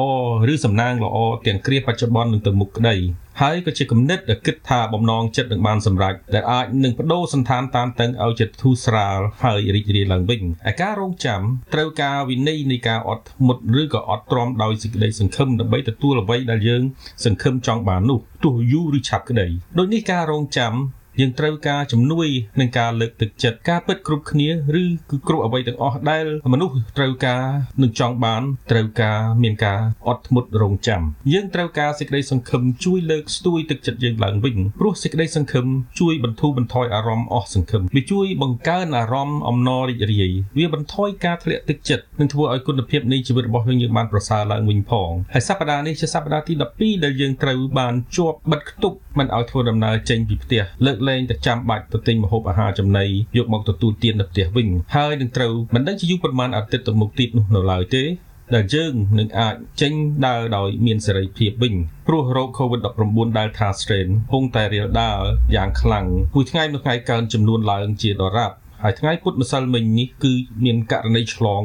[0.52, 1.16] ឬសំណាងល្អ
[1.46, 2.96] ទាំងគ្រាបច្ចុប្បន្ននិងទៅមុខក្តី
[3.40, 11.40] ហើយក៏ជាគំនិតដែលគិតថាបំណងចិត្តនឹងបានសម្រេចដែលអាចនឹងបដូរសន្តានតានតឹងឲ្យចិត្តធូរស្រាលហើយរីករាយឡើងវិញឯការរងចាំ
[11.74, 16.82] ត្រូវការវិន័យនៃការអត់ធ្មត់ឬក៏អត់ទ្រាំដោយសេចក្តីសង្ឃឹមដើម្បីទទួលអ្វីដែលយើង
[17.24, 19.46] សង្ឃឹមចង់បាននោះទោះយូរឬឆាប់ក្តី
[19.78, 20.74] ដូចនេះការរងចាំ
[21.20, 22.28] យើងត្រូវការជំនួយ
[22.60, 24.48] និងការលើកទឹកចិត្តការពិតគ្រប់គ្នា
[24.82, 27.42] ឬគឺគ្រប់អ្វីទាំងអស់ដែលមនុស្សត្រូវការ
[27.82, 31.02] និងចង់បានត្រូវការមានការអត់ធ្មត់រងចាំ
[31.32, 35.66] យើងត្រូវការសេចក្តីសង្ឃឹមជួយលើកស្ទួយទឹកចិត្តយើងឡើងវិញព្រោះសេចក្តីសង្ឃឹម
[36.00, 53.06] ជួយបន្ធូរបន្ថយអារម្មណ៍អស់សង្ឃឹមវាជួយបង្កើនអារម្មណ៍អំណររីករាយវាបន្ថយការធ្លាក់ទឹកចិត្តនិងធ្វើឲ្យគុណភាពនៃជីវិតរបស់យើងយើងបានប្រសើរឡើងវិញផងហើយសប្តាហ៍នេះជាសប្តាហ៍ទី12ដែលយើងត្រូវបានជាប់បិទគប់មិនឲ្យធ្វើដំណើរចេញពីផ្ទះលើកលែងតែចាំបាច់ទៅទិញម្ហូបអាហារចំណី
[53.36, 58.04] យកមកទទួលទាននៅផ្ទះវិញហើយនឹងត្រូវមិនដឹងជាយូរប៉ុន្មានអាទិត្យទៅមុខទៀតនោះនៅឡើយទេ
[58.54, 59.92] ដែលយើងនឹងអាចចេញ
[60.26, 61.74] ដើរដោយមានសេរីភាពវិញ
[62.06, 65.20] ព្រោះរោគ COVID-19 Delta strain កំពុងតែរាលដាល
[65.56, 68.52] យ៉ាងខ្លាំងមួយថ្ងៃមួយថ្ងៃកើនចំនួនឡើងជាដរាប
[68.84, 71.62] ហើយថ្ងៃពុធម្សិលមិញនេះគឺមានករណីឆ្លង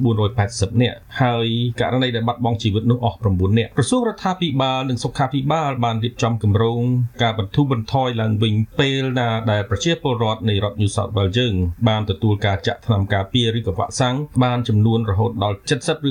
[0.00, 1.46] 1480នាក់ហើយ
[1.80, 6.82] ករណីដែលបាត់បង់ជីវិតនោះអស់9នាក់ក្រសួងរដ្ឋាភិបាលនិងសុខាភិបាលបានរៀបចំគម្រោង
[7.22, 11.54] ការបន្ធូរបន្ថយឡើងវិញពេលណាដែលប្រជាពលរដ្ឋនៃរដ្ឋ New South Wales យើង
[11.88, 16.10] បានទទួលការចាក់ថ្នាំការពារឬក៏វ៉ាក់សាំងបានចំនួនរហូតដល់70ឬ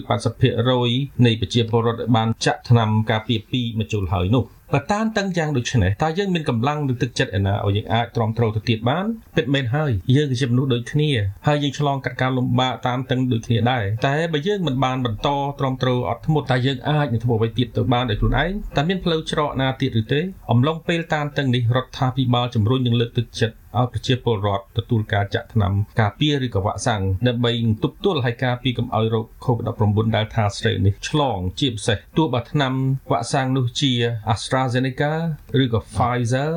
[0.58, 9.06] 80%នៃប្រជាពលរដ្ឋដែលបានចាក់ថ្នាំការពារ2មកជុលហើយនោះ បើតានតឹងយ៉ាងដូចនេះតើយើងមានកម្លាំងនិងទឹកចិត្តឯណាឲ្យយើងអាចទ្រាំទ្រទៅទៀតបាន
[9.38, 11.10] ពិតមែនហើយយើងគឺជាមនុស្សដូចគ្នា
[11.48, 27.52] ហើយយើងឆ្លងកាត់ការលំបាកតាមតឹងដូចគ្នាដែរតែបើយើងមិនបានបន្តទ្រាំទ្រអត់ធ្មត់តើយើងអាចនឹងធ្វើអ្វីទៀតទៅបានដោយខ្លួនឯងតើមានផ្លូវច្រកណាទៀតឬទេអំឡុងពេលតានតឹងនេះរដ្ឋាភិបាលជំរុញនិងលើកទឹកចិត្តឲ្យប្រជាពលរដ្ឋទទួលការចាក់ថ្នាំការពារឬក៏វ៉ាក់សាំងដើម្បី
[27.84, 32.74] ទប់ទល់ឲ្យការពីកុំឲ្យរោគ COVID-19 Delta strain នេះឆ្លង ជាពិសេសទោះបើថ្នាំ
[33.12, 33.92] វ៉ាក់សាំងនោះជា
[34.34, 35.14] AstraZeneca
[35.64, 36.52] ឬក៏ Pfizer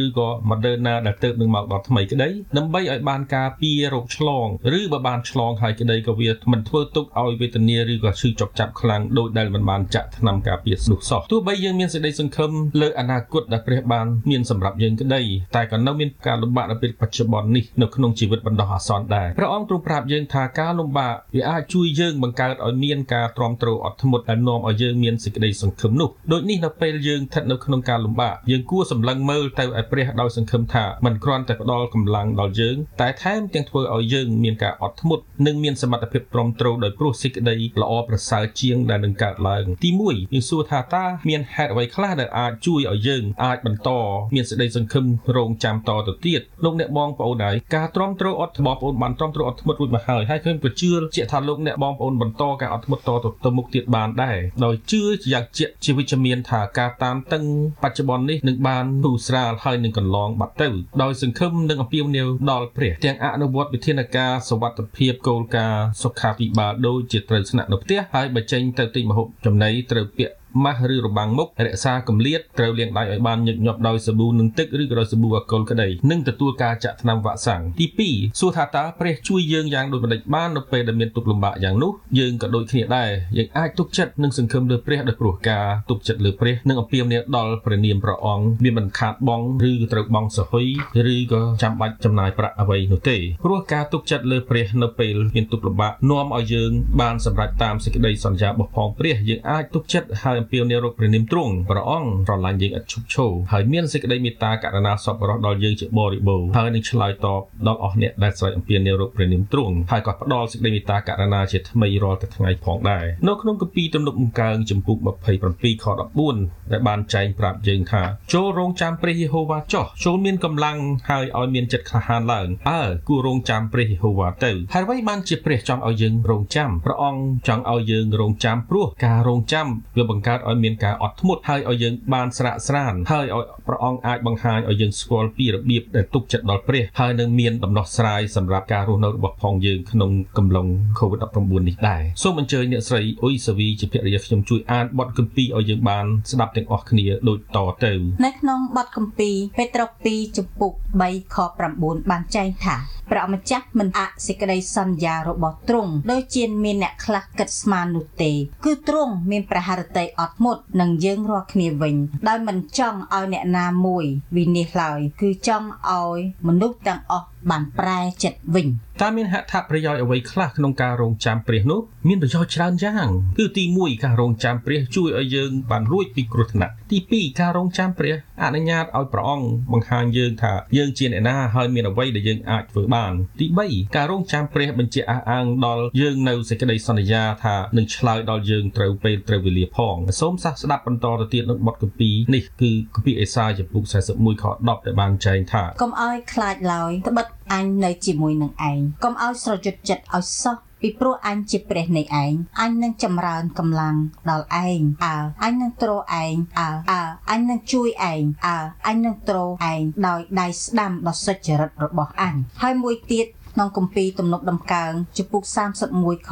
[0.00, 2.28] ឬក៏ Moderna ដែលទៅនឹងមកដល់ថ្មីក្តី
[2.58, 4.46] ដើម្បីឲ្យបានការពាររោគឆ្លង
[4.78, 12.50] ឬបើបានឆ្លងហើយក្តីក៏វាមិនធ្វើទុកឲ្យវេទនាឬក៏ឈឺចុកចាប់ខ្លាំងដោយដែលមិនបានចាក់ថ្នាំការពារនោះសោះទោះបីយើងមានសេចក្តីសង្ឃឹម
[12.82, 15.22] លើអនាគតដែលព្រះបានមានសម្រាប់យើងក្តី
[15.56, 43.90] តែក៏នៅមានការលំបាកនៅពេលបច្ចុប្បន្ននេះនៅក្នុងជីវិតបណ្ដោះអាសន្នដែរព្រះអង្គទ្រង់ប្រាប់យើងថាការលំបាកវាអាចជួយយើងបង្កើតឲ្យមានការទ្រាំទ្រអត់ធ្មត់ដែលនាំឲ្យយើងមានសេចក្តីសង្ឃឹមនោះដូចនេះនៅពេលយើងស្ថិតនៅក្នុងការលំបាកយើងគួរសម្លឹងមើលទៅឲ្យព្រះដោយសង្ឃឹមថាមិនគ្រាន់តែផ្ដល់កម្លាំងដល់យើងតែថែមទាំងធ្វើឲ្យយើងមានការអត់ធ្មត់និងមានសមត្ថភាពទ្រាំទ្រដោយព្រោះសេចក្តីល្អប្រសើរជាងដែលនឹងកើតឡើងទី1យើងសួរថាតើមានហេតុអ្វីខ្លះដែលអាចជួយឲ្យយើងអាចបន្ត
[44.34, 45.04] មានសេចក្តីសង្ឃឹម
[45.36, 53.10] រងចាំតទៅទៀតលោកអ្នកបងប្អូនហើយការទ្រាំទ្រអត់បងប្អូនបានទ្រាំទ្រអត់ធ្មត់រួចមកហើយហើយឃើញបញ្ជឿជាក់ថាលោកអ្នកបងប្អូនបន្តការអត់ធ្មត់ត
[53.44, 55.02] ទៅមុខទៀតបានដែរដោយជឿ
[55.32, 57.44] យ៉ាងជាក់ជាវិជ្ជមានថាការតាមតឹង
[57.82, 60.68] បច្ចុប្បន្ននេះនឹងបានទូស្រាលហើយនឹងកន្លងបាត់ទៅ
[61.02, 70.34] ដោយសង្ឃឹមនិងអំពាវនាវដល់ព្រះទាំងអនុវត្តវិធានការសវត្ថភាពគោលការណ៍សុខាភិបាលដូចជាត្រូវស្នាក់នៅផ្ទះហើយបើចេញទៅទិញម្ហូបចំណីត្រូវពាក់
[70.64, 90.66] ម៉ាស់ឬរបាំងមុខរក្សាកម្លៀតត្រូវលាងដៃឲ្យបានញឹកញាប់ដោយសាប៊ូនិងទឹកឬក៏ដោយសាប៊ូអាល់កុលក្តីនិងទទួលការចាក់ថ្នាំវ៉ាក់សាំងទី2សួរថាតើព្រះជួយយើងយ៉ាងដូចម្តេចបាននៅពេលដែលមានទុក្ខលំបាកយ៉ាងនោះយើងក៏ដូចគ្នាដែរយើងអាចទុកចិត្តនិងសង្ឃឹមលើព្រះដោយព្រោះការទុកចិត្តលើព្រះនិងអំពាវនាវដល់ព្រះនាមព្រះអង្គវាមិនខាតបង់ឬក៏ត្រូវបង់សហុយ
[91.14, 114.96] ឬក៏ចាំបាច់ចំណាយប្រាក់អ្វីនោះទេព្រោះការទុកចិត្តលើព្រះនៅពេលមានទុក្ខលំបាកនាំឲ្យយើងបានសម្រេចតាមសេចក្តីសន្យារបស់ផងព្រះយើងអាចទុកចិត្តហើយអំពាវនាវរកព្រះនាមទ្រង់ព្រះអង្គស្រឡាញ់យើងឥតឈប់ឈរហើយមានសេចក្តីមេត្តាករុណាសប្បុរសដល់យើងជាបរិបូរណ៍ហើយនឹងឆ្លើយតបដល់អស់អ្នកដែលស្រែកអំពាវនាវរកព្រះនាមទ្រង់ហើយក៏ផ្ដល់សេចក្តីមេត្តាករុណាជាថ្មីរាល់តែថ្ងៃផងដែរនៅក្នុងគម្ពីរទំនុកបង្កើងចំពុក
[115.40, 115.86] 27ខ
[116.28, 120.78] 14ដែលបានចែងប្រាប់យើងថាចូលរងចាំព្រះយេហូវ៉ាចោះចូលមានកម្លាំង
[121.10, 140.66] ហើយឲ្យមានចិត្តក្លាហានឡើងអើគួររងចាំព្រះយេហូវ៉ាទៅហើយអ្វីបានជាព្រះចង់ឲ្យយើងរងចាំព្រះអង្គចង់ឲ្យយើងរងចាំព្រោះការរងចាំវាបង្កើតឲ្យមានការអត់ធ្មត់ហើយឲ្យយើងបានស្រាកស្រានហើយឲ្យព្រះអង្គអាចបង្ហាញឲ្យយើងស្គាល់ពីរបៀបដែលទុកចិត្តដល់ព្រះហើយនឹងមានដំណោះស្រាយសម្រាប់ការរស់នៅរបស់ផងយើងក្នុងកំឡុង
[140.98, 141.36] COVID-19
[141.68, 147.92] នេះដែរសូមអញ្ជើញអ្នកស្រីអ៊ុយសាវីជាភរិយាខ្ញុំជួយអានបទគម្ពីរឲ្យយើងបានស្ដាប់ទាំងអស់គ្នាដូចតទៅ
[148.24, 150.72] នៅក្នុងបទគម្ពីរពេត្រុស2ចំពុក
[151.04, 151.36] 3ខ
[151.74, 152.76] 9បានចែងថា
[153.10, 158.32] ព្រះម្ចាស់មិនអសេចក្តីសន្យារបស់ទ្រង់ដូចជាមានអ្នកខ្លះគិតស្មាននោះទេ
[158.64, 161.94] គឺទ្រង់មានប្រហារតីអអត់ធ្មត់នឹងយើងរាល់គ្នាវិញ
[162.28, 164.04] ដោយមិនចង់ឲ្យអ្នកណាមួយ
[164.36, 168.66] វិនិច្ឆ័យឡើយគឺចង់ឲ្យមនុស្សទាំងអស់បានប្រែចិត្តវិញ
[169.02, 193.82] តើមានហត្ថប្រយោជន៍អ្វីខ្លះក្នុងការរងចាំព្រះនោះមានប្រយោជន៍ច្រើនយ៉ាងគឺទី1ការរងចាំព្រះជួយឲ្យយើងបានរួចពីគ្រោះថ្នាក់ទី2ការរងចាំព្រះអនុញ្ញាតឲ្យព្រះអង្គបង្ហាញយើងថាយើងជាអ្នកណាហើយមានអ្វីដែលយើងអាចធ្វើបានទី3ការរងចាំព្រះបញ្ជាក់អះអាងដល់យើងនៅសេចក្តីសន្យាថានឹងឆ្លើយដល់យើងត្រូវពេលត្រូវវេលាផងសូមសាស្ដាប់បន្តទៅទៀតនៅបទគម្ពីរនេះគឺគម្ពីរអេសាយចំពុក
[194.14, 203.96] 41ខ10ដែលបានចែងថាកុំឲ្យខ្លាចឡើយត្បិតអញនៅជាមួយនឹងឯងកុំឲ្យស្រយុតចិត្តឲ្យសោះពីព្រោះអញជាព្រះនៃឯងអញនឹងចម្រើនកម្លាំង
[204.30, 205.96] ដល់ឯងអើអញនឹងទ្រឯ
[206.32, 209.44] ងអើអើអញនឹងជួយឯងអើអញនឹងទ្រឯ
[209.78, 215.42] ងដោយដៃស្ដាំដ៏សុចរិតរបស់អញហើយមួយទៀតក្នុងគម្ពីរទំនុកដំកើងចំពុក
[215.86, 216.30] 31ខ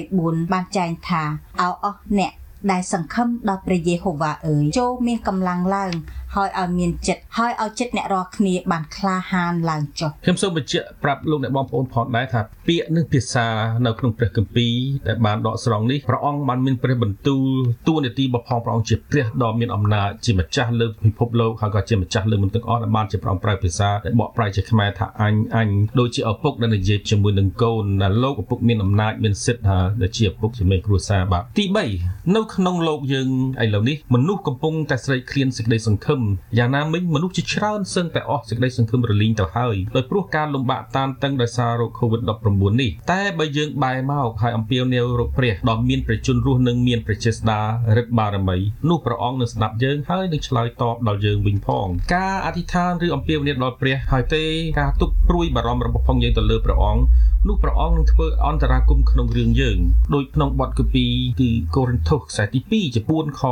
[0.00, 1.22] 24បានចែងថា
[1.60, 2.32] អោអស់អ្នក
[2.70, 5.92] ដែលសង្ឃឹមដល់ព្រះយេហូវ៉ាអើយចូលមានកម្លាំងឡើង
[6.36, 13.46] ហើយឲ្យមានចិត្តហើយឲ្យចិត្តអ្នករាល់គ្នាបានក្លាហានឡើងចុះខ្ញុំសូមបញ្ជាក់ប្រាប់លោកអ្នកបងប្អូនផងដែរថាពាក្យនិងភាសា
[13.86, 14.74] នៅក្នុងព្រះគម្ពីរ
[15.08, 17.46] ដែលបានដកស្រង់នេះព្រះអង្គបានមានព្រះបន្ទូល
[17.88, 25.68] ទួនាទីរបស់ផងព្រះអង្គជាព្រះដ៏មានអំណាចជាម្ចាស់លើពិភពលោកហើយក៏ជាម្ចាស់លើមន្ទាំងអស់ដែលបានជាព្រះអង្គប្រើភាសាដែលបកប្រែជាខ្មែរថាអញអញ
[26.00, 31.64] ដូចជាឪពុកដែលនិយាយជាមួយនឹងកូនដែលលោកឪពុកមានអំណាចមានសិទ្ធិថាដែលជាឪពុកជាមេគ្រួសារបាទទី
[32.00, 33.28] 3នៅក្នុងលោកយើង
[33.62, 36.20] ឥឡូវនេះមនុស្សកំពុងតែស្រេកឃ្លានសេចក្តីសង្ឃឹម
[36.58, 47.60] យ៉ាងណាមិញមនុស្សជាច្រើនសឹងតែអស់សេចក្តីសង្ឃឹមរលីងទៅហើយដោយព្រោះការលំបាកតានតឹងដោយសាររោគ COVID-19 នេះតែបើយើងបែរមកហើយអំពាវនាវរកព្រះដ៏មានព្រះជន្មរស់នឹងមានព្រះចេស្តា
[47.96, 48.58] រិទ្ធបារមី
[48.88, 54.44] នោះព្រះអង្គនឹងស្ដាប់យើងហើយនឹងឆ្លើយតបដល់យើងវិញផងការអធិដ្ឋានឬអំពាវនាវដល់ព្រះហើយទេ
[54.80, 57.02] ការទុកព្រួយបារម្ភរបស់ផងយើងទៅលើព្រះអង្គ
[57.48, 59.78] នោះព្រះអង្គនឹងធ្វើអន្តរាគមន៍ក្នុងរឿងយើង
[60.14, 63.42] ដោយក្នុងបទគម្ពីរគឺកូរិនថូសខ្សែទី2ចំ4ខ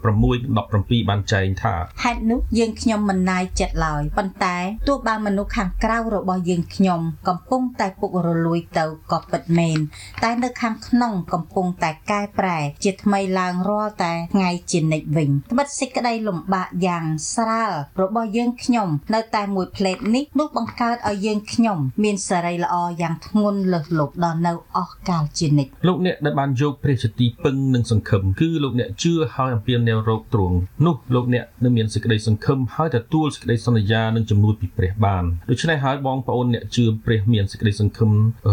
[0.00, 4.56] 16 17បានចែងថាហេតុនោះយើងខ្ញុំមិនណាយចិត្តឡើយប៉ុន្តែ
[4.88, 9.78] ទោះបើមនុស្សខាងក្រៅរបស់យើងខ្ញុំកំពុងតែពុករលួយទៅក៏ពិតមែន
[10.22, 30.56] តែនៅខាងក្នុងកំពុងតែកែប្រែជាថ្មីឡើងរាល់តែថ្ងៃជានិច្ចវិញត្បិតសេចក្តីលំបាកយ៉ាងស្រាលរបស់យើងខ្ញុំ នៅតែមួយផ្លេតនេះនោះបង្កើតឲ្យយើងខ្ញុំ មានសេរីល្អយ៉ាងធ្ងន់លើសលប់ដល់នៅអស់កាលជានិច្ចលោកអ្នកដែលបានយកព្រះជាទីពឹងនិងសង្ឃឹមគឺលោកអ្នកជឿហើយអំពាវនាវរកទ្រង់
[30.86, 38.10] នោះលោកអ្នកនឹងមានសេចក្តីសង្ឃឹមហើយទទួលសេចក្តីសន្យានិងជំនួយពីព្រះបានដូច្នេះហើយបងប្អូនអ្នកជឿព្រះមានសេចក្តីសង្ឃឹម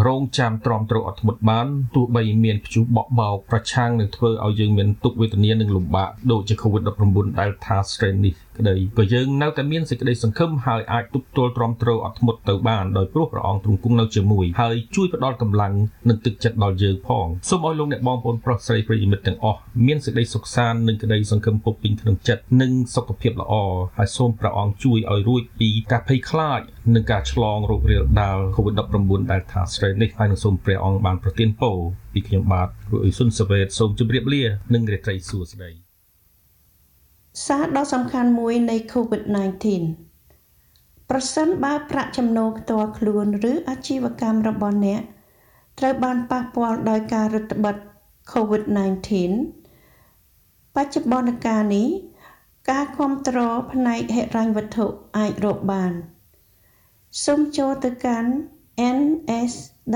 [0.07, 15.73] រងចាំទ្រាំទ្រអត់ធ្មត់បានទោះបីមានព្យុះបក់បោកប្រឆាំងនឹងធ្វើឲ្យយើងមានទុក្ខវេទនានិងលំបាកដូចជា COVID-19 Delta strain នេះ ក្តីក៏យើងនៅតែមានសេចក្តីសង្ឃឹមហើយអាចទប់ទល់ទ្រាំទ្រអត់ធ្មត់ទៅបានដោយព្រោះព្រះអង្គទ្រង់គង់នៅជាមួយហើយជួយផ្ដល់កម្លាំង
[16.09, 23.53] និងទឹកចិត្តដល់យើងផងសូមឲ្យលោកអ្នកបងប្អូនប្រុសស្រីប្រិយមិត្តទាំងអស់មានសេចក្តីសុខសាន្តនិងក្តីសង្ឃឹមពុកពេញក្នុងចិត្តនិងសុខភាពល្អ
[23.97, 26.61] ហើយសូមព្រះអង្គជួយឲ្យរួចពីការភ័យខ្លាច
[26.95, 31.77] និងការឆ្លងរោគរាលដាល COVID-19 Delta strain នេះហើយនឹងសូមព្រះអង្គបានប្រទានពរ
[32.13, 34.43] ពីខ្ញុំបាទគ្រូអ៊ុយសុនសាវ៉េតសូមជម្រាបលា
[34.73, 35.86] និងរាត្រីសួស្តី
[37.45, 39.65] សារដ៏សំខាន់មួយនៃ COVID-19
[41.09, 45.01] ប្រសិនបើប្រាក់ចំណូលផ្ទាល់ខ្លួនឬអាជីវកម្មរបស់អ្នក
[45.79, 47.87] ត្រូវបានប៉ះពាល់ដោយការរឹតបន្តឹង
[48.33, 49.09] COVID-19
[50.75, 51.87] បច្ចុប្បន្នកាលនេះ
[52.69, 54.85] ការគ្រប់គ្រងផ្នែកហិរញ្ញវត្ថុ
[55.17, 55.91] អាចរកបាន
[57.25, 58.31] សូមចូលទៅកាន់
[58.97, 59.95] nsw.gov.au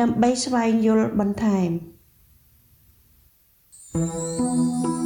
[0.00, 1.70] ដើម្បីស្វែងយល់បន្ថែម
[3.96, 5.05] 呜。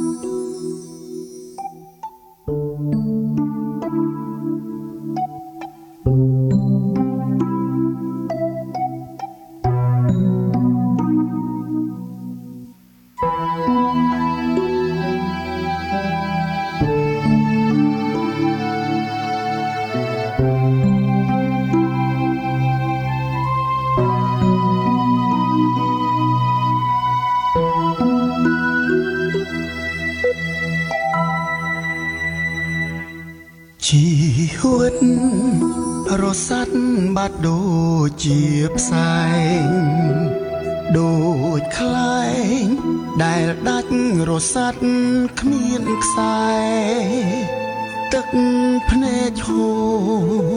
[37.23, 37.61] បាត់ដូ
[38.07, 38.41] ចជា
[38.75, 39.15] ផ្សែ
[39.63, 39.69] ង
[40.97, 41.15] ដូ
[41.59, 42.25] ចខ្លែ
[42.63, 42.65] ង
[43.23, 43.93] ដែលដាច់
[44.29, 44.81] រសាត់
[45.39, 46.45] គ្មានខ្សែ
[48.13, 48.27] ទឹក
[48.89, 49.71] ភ្នែកហូ
[50.45, 50.49] រ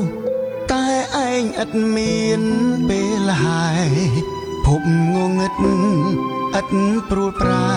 [0.72, 0.86] តែ
[1.28, 2.40] ឯងឥតមាន
[2.88, 3.90] ពេលហើយ
[4.66, 4.82] ភព
[5.14, 5.52] ងងឹត
[6.58, 6.66] ឥត
[7.10, 7.72] ព្រួលប្រែ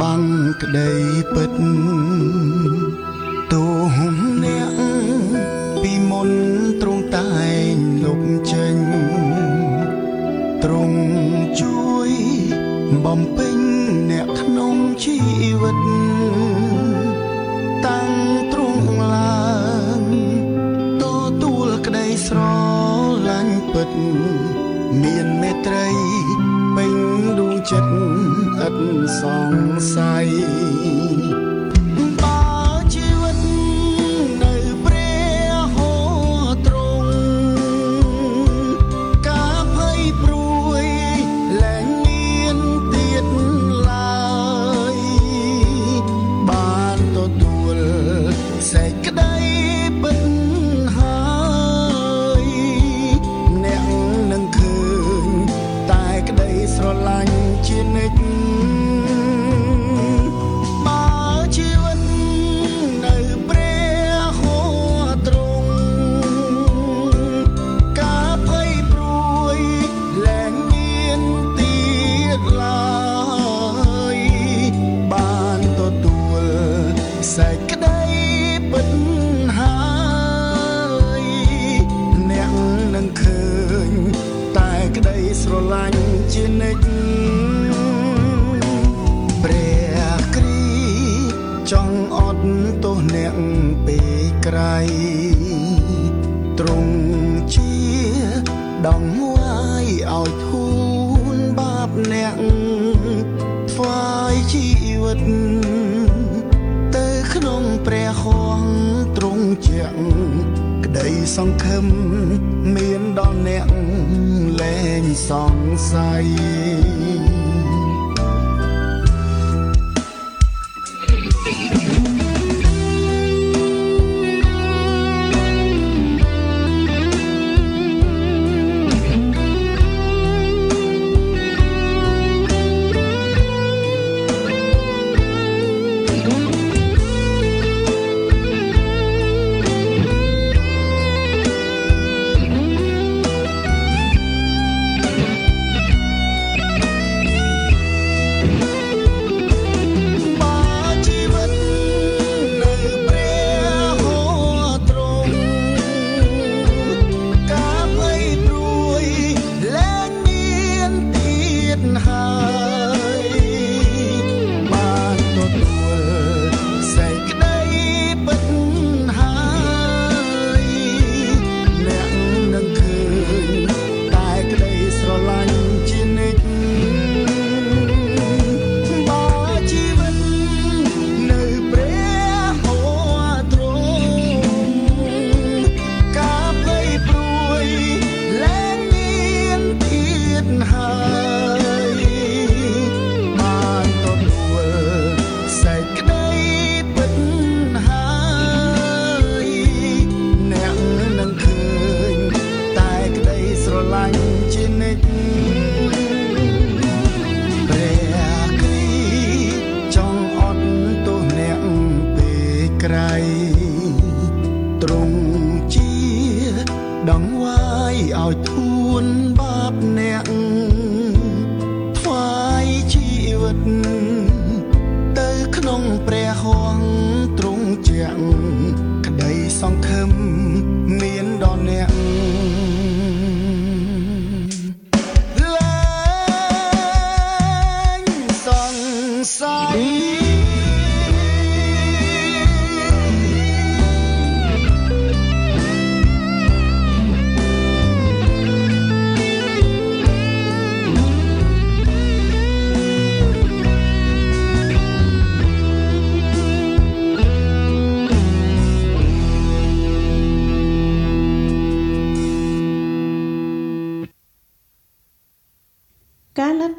[0.00, 0.22] បាំង
[0.62, 0.92] ក្តី
[1.34, 1.52] ពិត
[3.52, 3.64] ទូ
[4.44, 4.72] អ្នក
[5.82, 6.30] ពីមុន
[6.80, 7.28] ទ្រង់តែ
[7.67, 7.67] ង
[8.08, 8.76] លុបចេញ
[10.62, 11.00] ទ្រង់
[11.60, 12.10] ជួយ
[13.04, 13.58] បំពេញ
[14.10, 15.16] អ្នកក្នុងជី
[15.62, 15.78] វិត
[17.86, 18.12] តាំង
[18.52, 19.46] ទ្រង់ឡើ
[20.00, 20.02] ង
[21.02, 21.04] ទ
[21.42, 22.38] ទួលក្តីស្រ
[23.28, 23.90] ឡាញ់ពិត
[25.02, 25.88] មានមេត្រី
[26.76, 26.94] ពេញ
[27.38, 28.76] ដួងចិត្តឥត
[29.20, 30.26] សង្ស័យ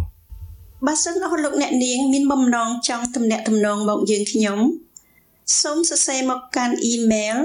[0.87, 4.59] បើសិនអស់លោកអ្នកនាងមានបំណងចង់ទំនាក់ទំនងមកយើងខ្ញុំ
[5.63, 7.37] សូមសរសេរមកកាន់អ៊ីមែល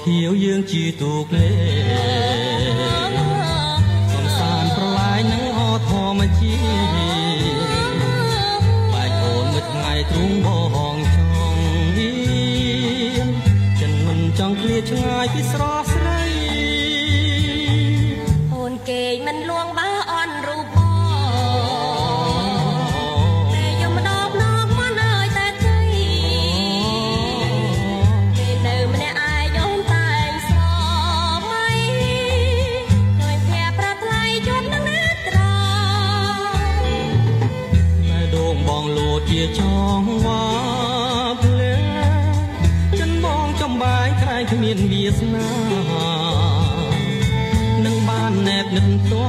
[0.09, 1.50] ខៀវយើងជាទូកលេ
[4.12, 7.59] សំសានប្រឡាយនឹងអធម្មជាតិ
[8.92, 10.48] បែកអូនមួយថ្ងៃទ្រូងប
[10.94, 11.32] ងចង់
[11.96, 12.11] មា
[13.26, 13.28] ន
[13.80, 15.93] ចិនមិនចង់ឃ្លាឆ្ងាយពីស្រស់
[39.59, 39.61] ច
[40.01, 40.45] ងវ៉ា
[41.42, 41.76] ភ្លែ
[42.99, 45.49] ចិនបងចំបាយក្រៃគ្មានវាសនា
[47.84, 49.28] នឹងបានណែបនឹងទោះ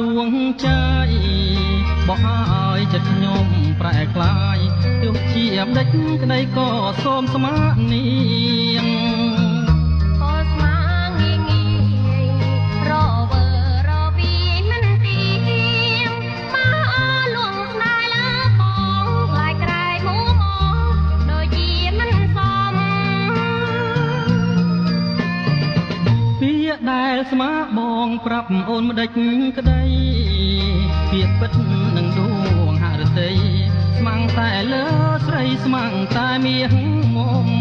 [0.00, 0.68] ដួងใจ
[2.08, 3.46] បោះឲ្យចិត្តខ្ញុំ
[3.80, 4.58] ប្រែក្លាយ
[5.02, 5.86] ទោះជាបដិច
[6.22, 6.68] ក្តីក៏
[7.02, 7.56] សូមស្មា
[7.92, 8.04] នា
[8.84, 9.19] ង
[28.32, 29.08] ប្រាប់អូនម្ដេច
[29.58, 29.82] ក្ដី
[31.10, 31.52] ពាក្យពិត
[31.96, 32.28] នឹងដួ
[32.70, 33.36] ងហឫទ័យ
[33.96, 34.84] ស្មាំងតែលើ
[35.26, 36.74] ស្រីស្មាំងតែមាស
[37.16, 37.59] មុំ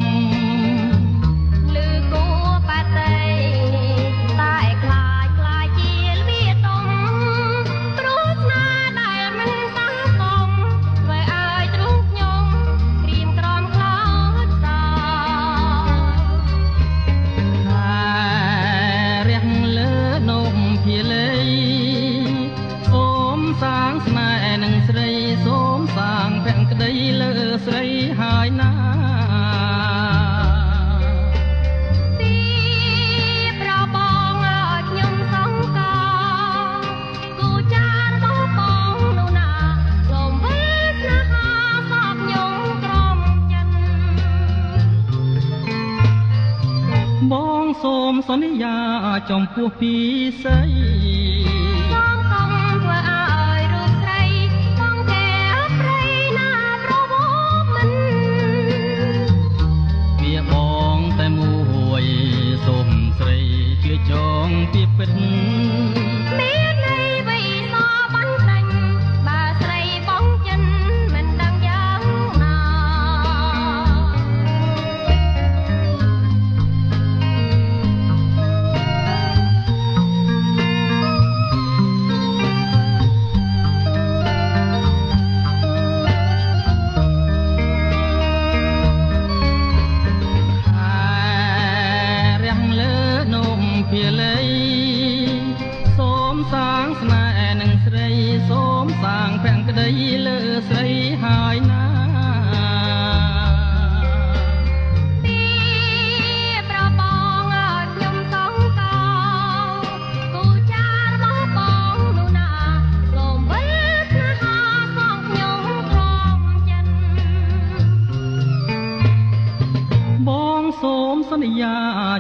[48.14, 48.78] មសន្យា
[49.30, 49.94] ចំពោះពី
[50.44, 50.60] សី
[51.92, 52.52] សូមកុំ
[52.82, 54.24] ធ្វើឲ្យរូបស្រី
[54.80, 55.28] បងកែ
[55.80, 56.04] ព្រៃ
[56.38, 56.52] ណា
[56.84, 57.26] ប្រវោ
[57.74, 57.92] មិន
[60.22, 60.54] វាប
[60.96, 62.06] ងតែមួយ
[62.66, 62.88] សុំ
[63.20, 63.40] ស្រី
[63.84, 64.14] ជាច
[64.46, 65.12] ងពីពិត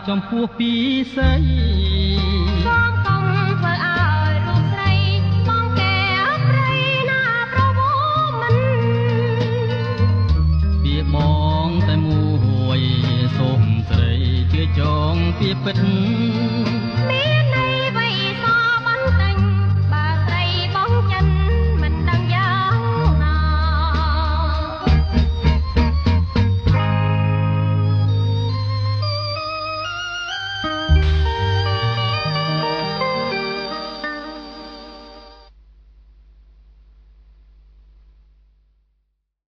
[0.09, 0.71] ចំពោះពី
[1.15, 1.43] ស័យ
[2.67, 4.93] បងកុំធ្វើឲ្យរូបស្រី
[5.47, 5.97] បងកែ
[6.49, 6.71] ប្រៃ
[7.09, 7.93] ណាប្រវោ
[8.41, 8.57] មិន
[10.83, 11.15] ពីប
[11.67, 12.81] ងតែមួយ
[13.37, 14.13] សុំស្រី
[14.53, 14.81] ជាច
[15.13, 15.77] ងពីពិត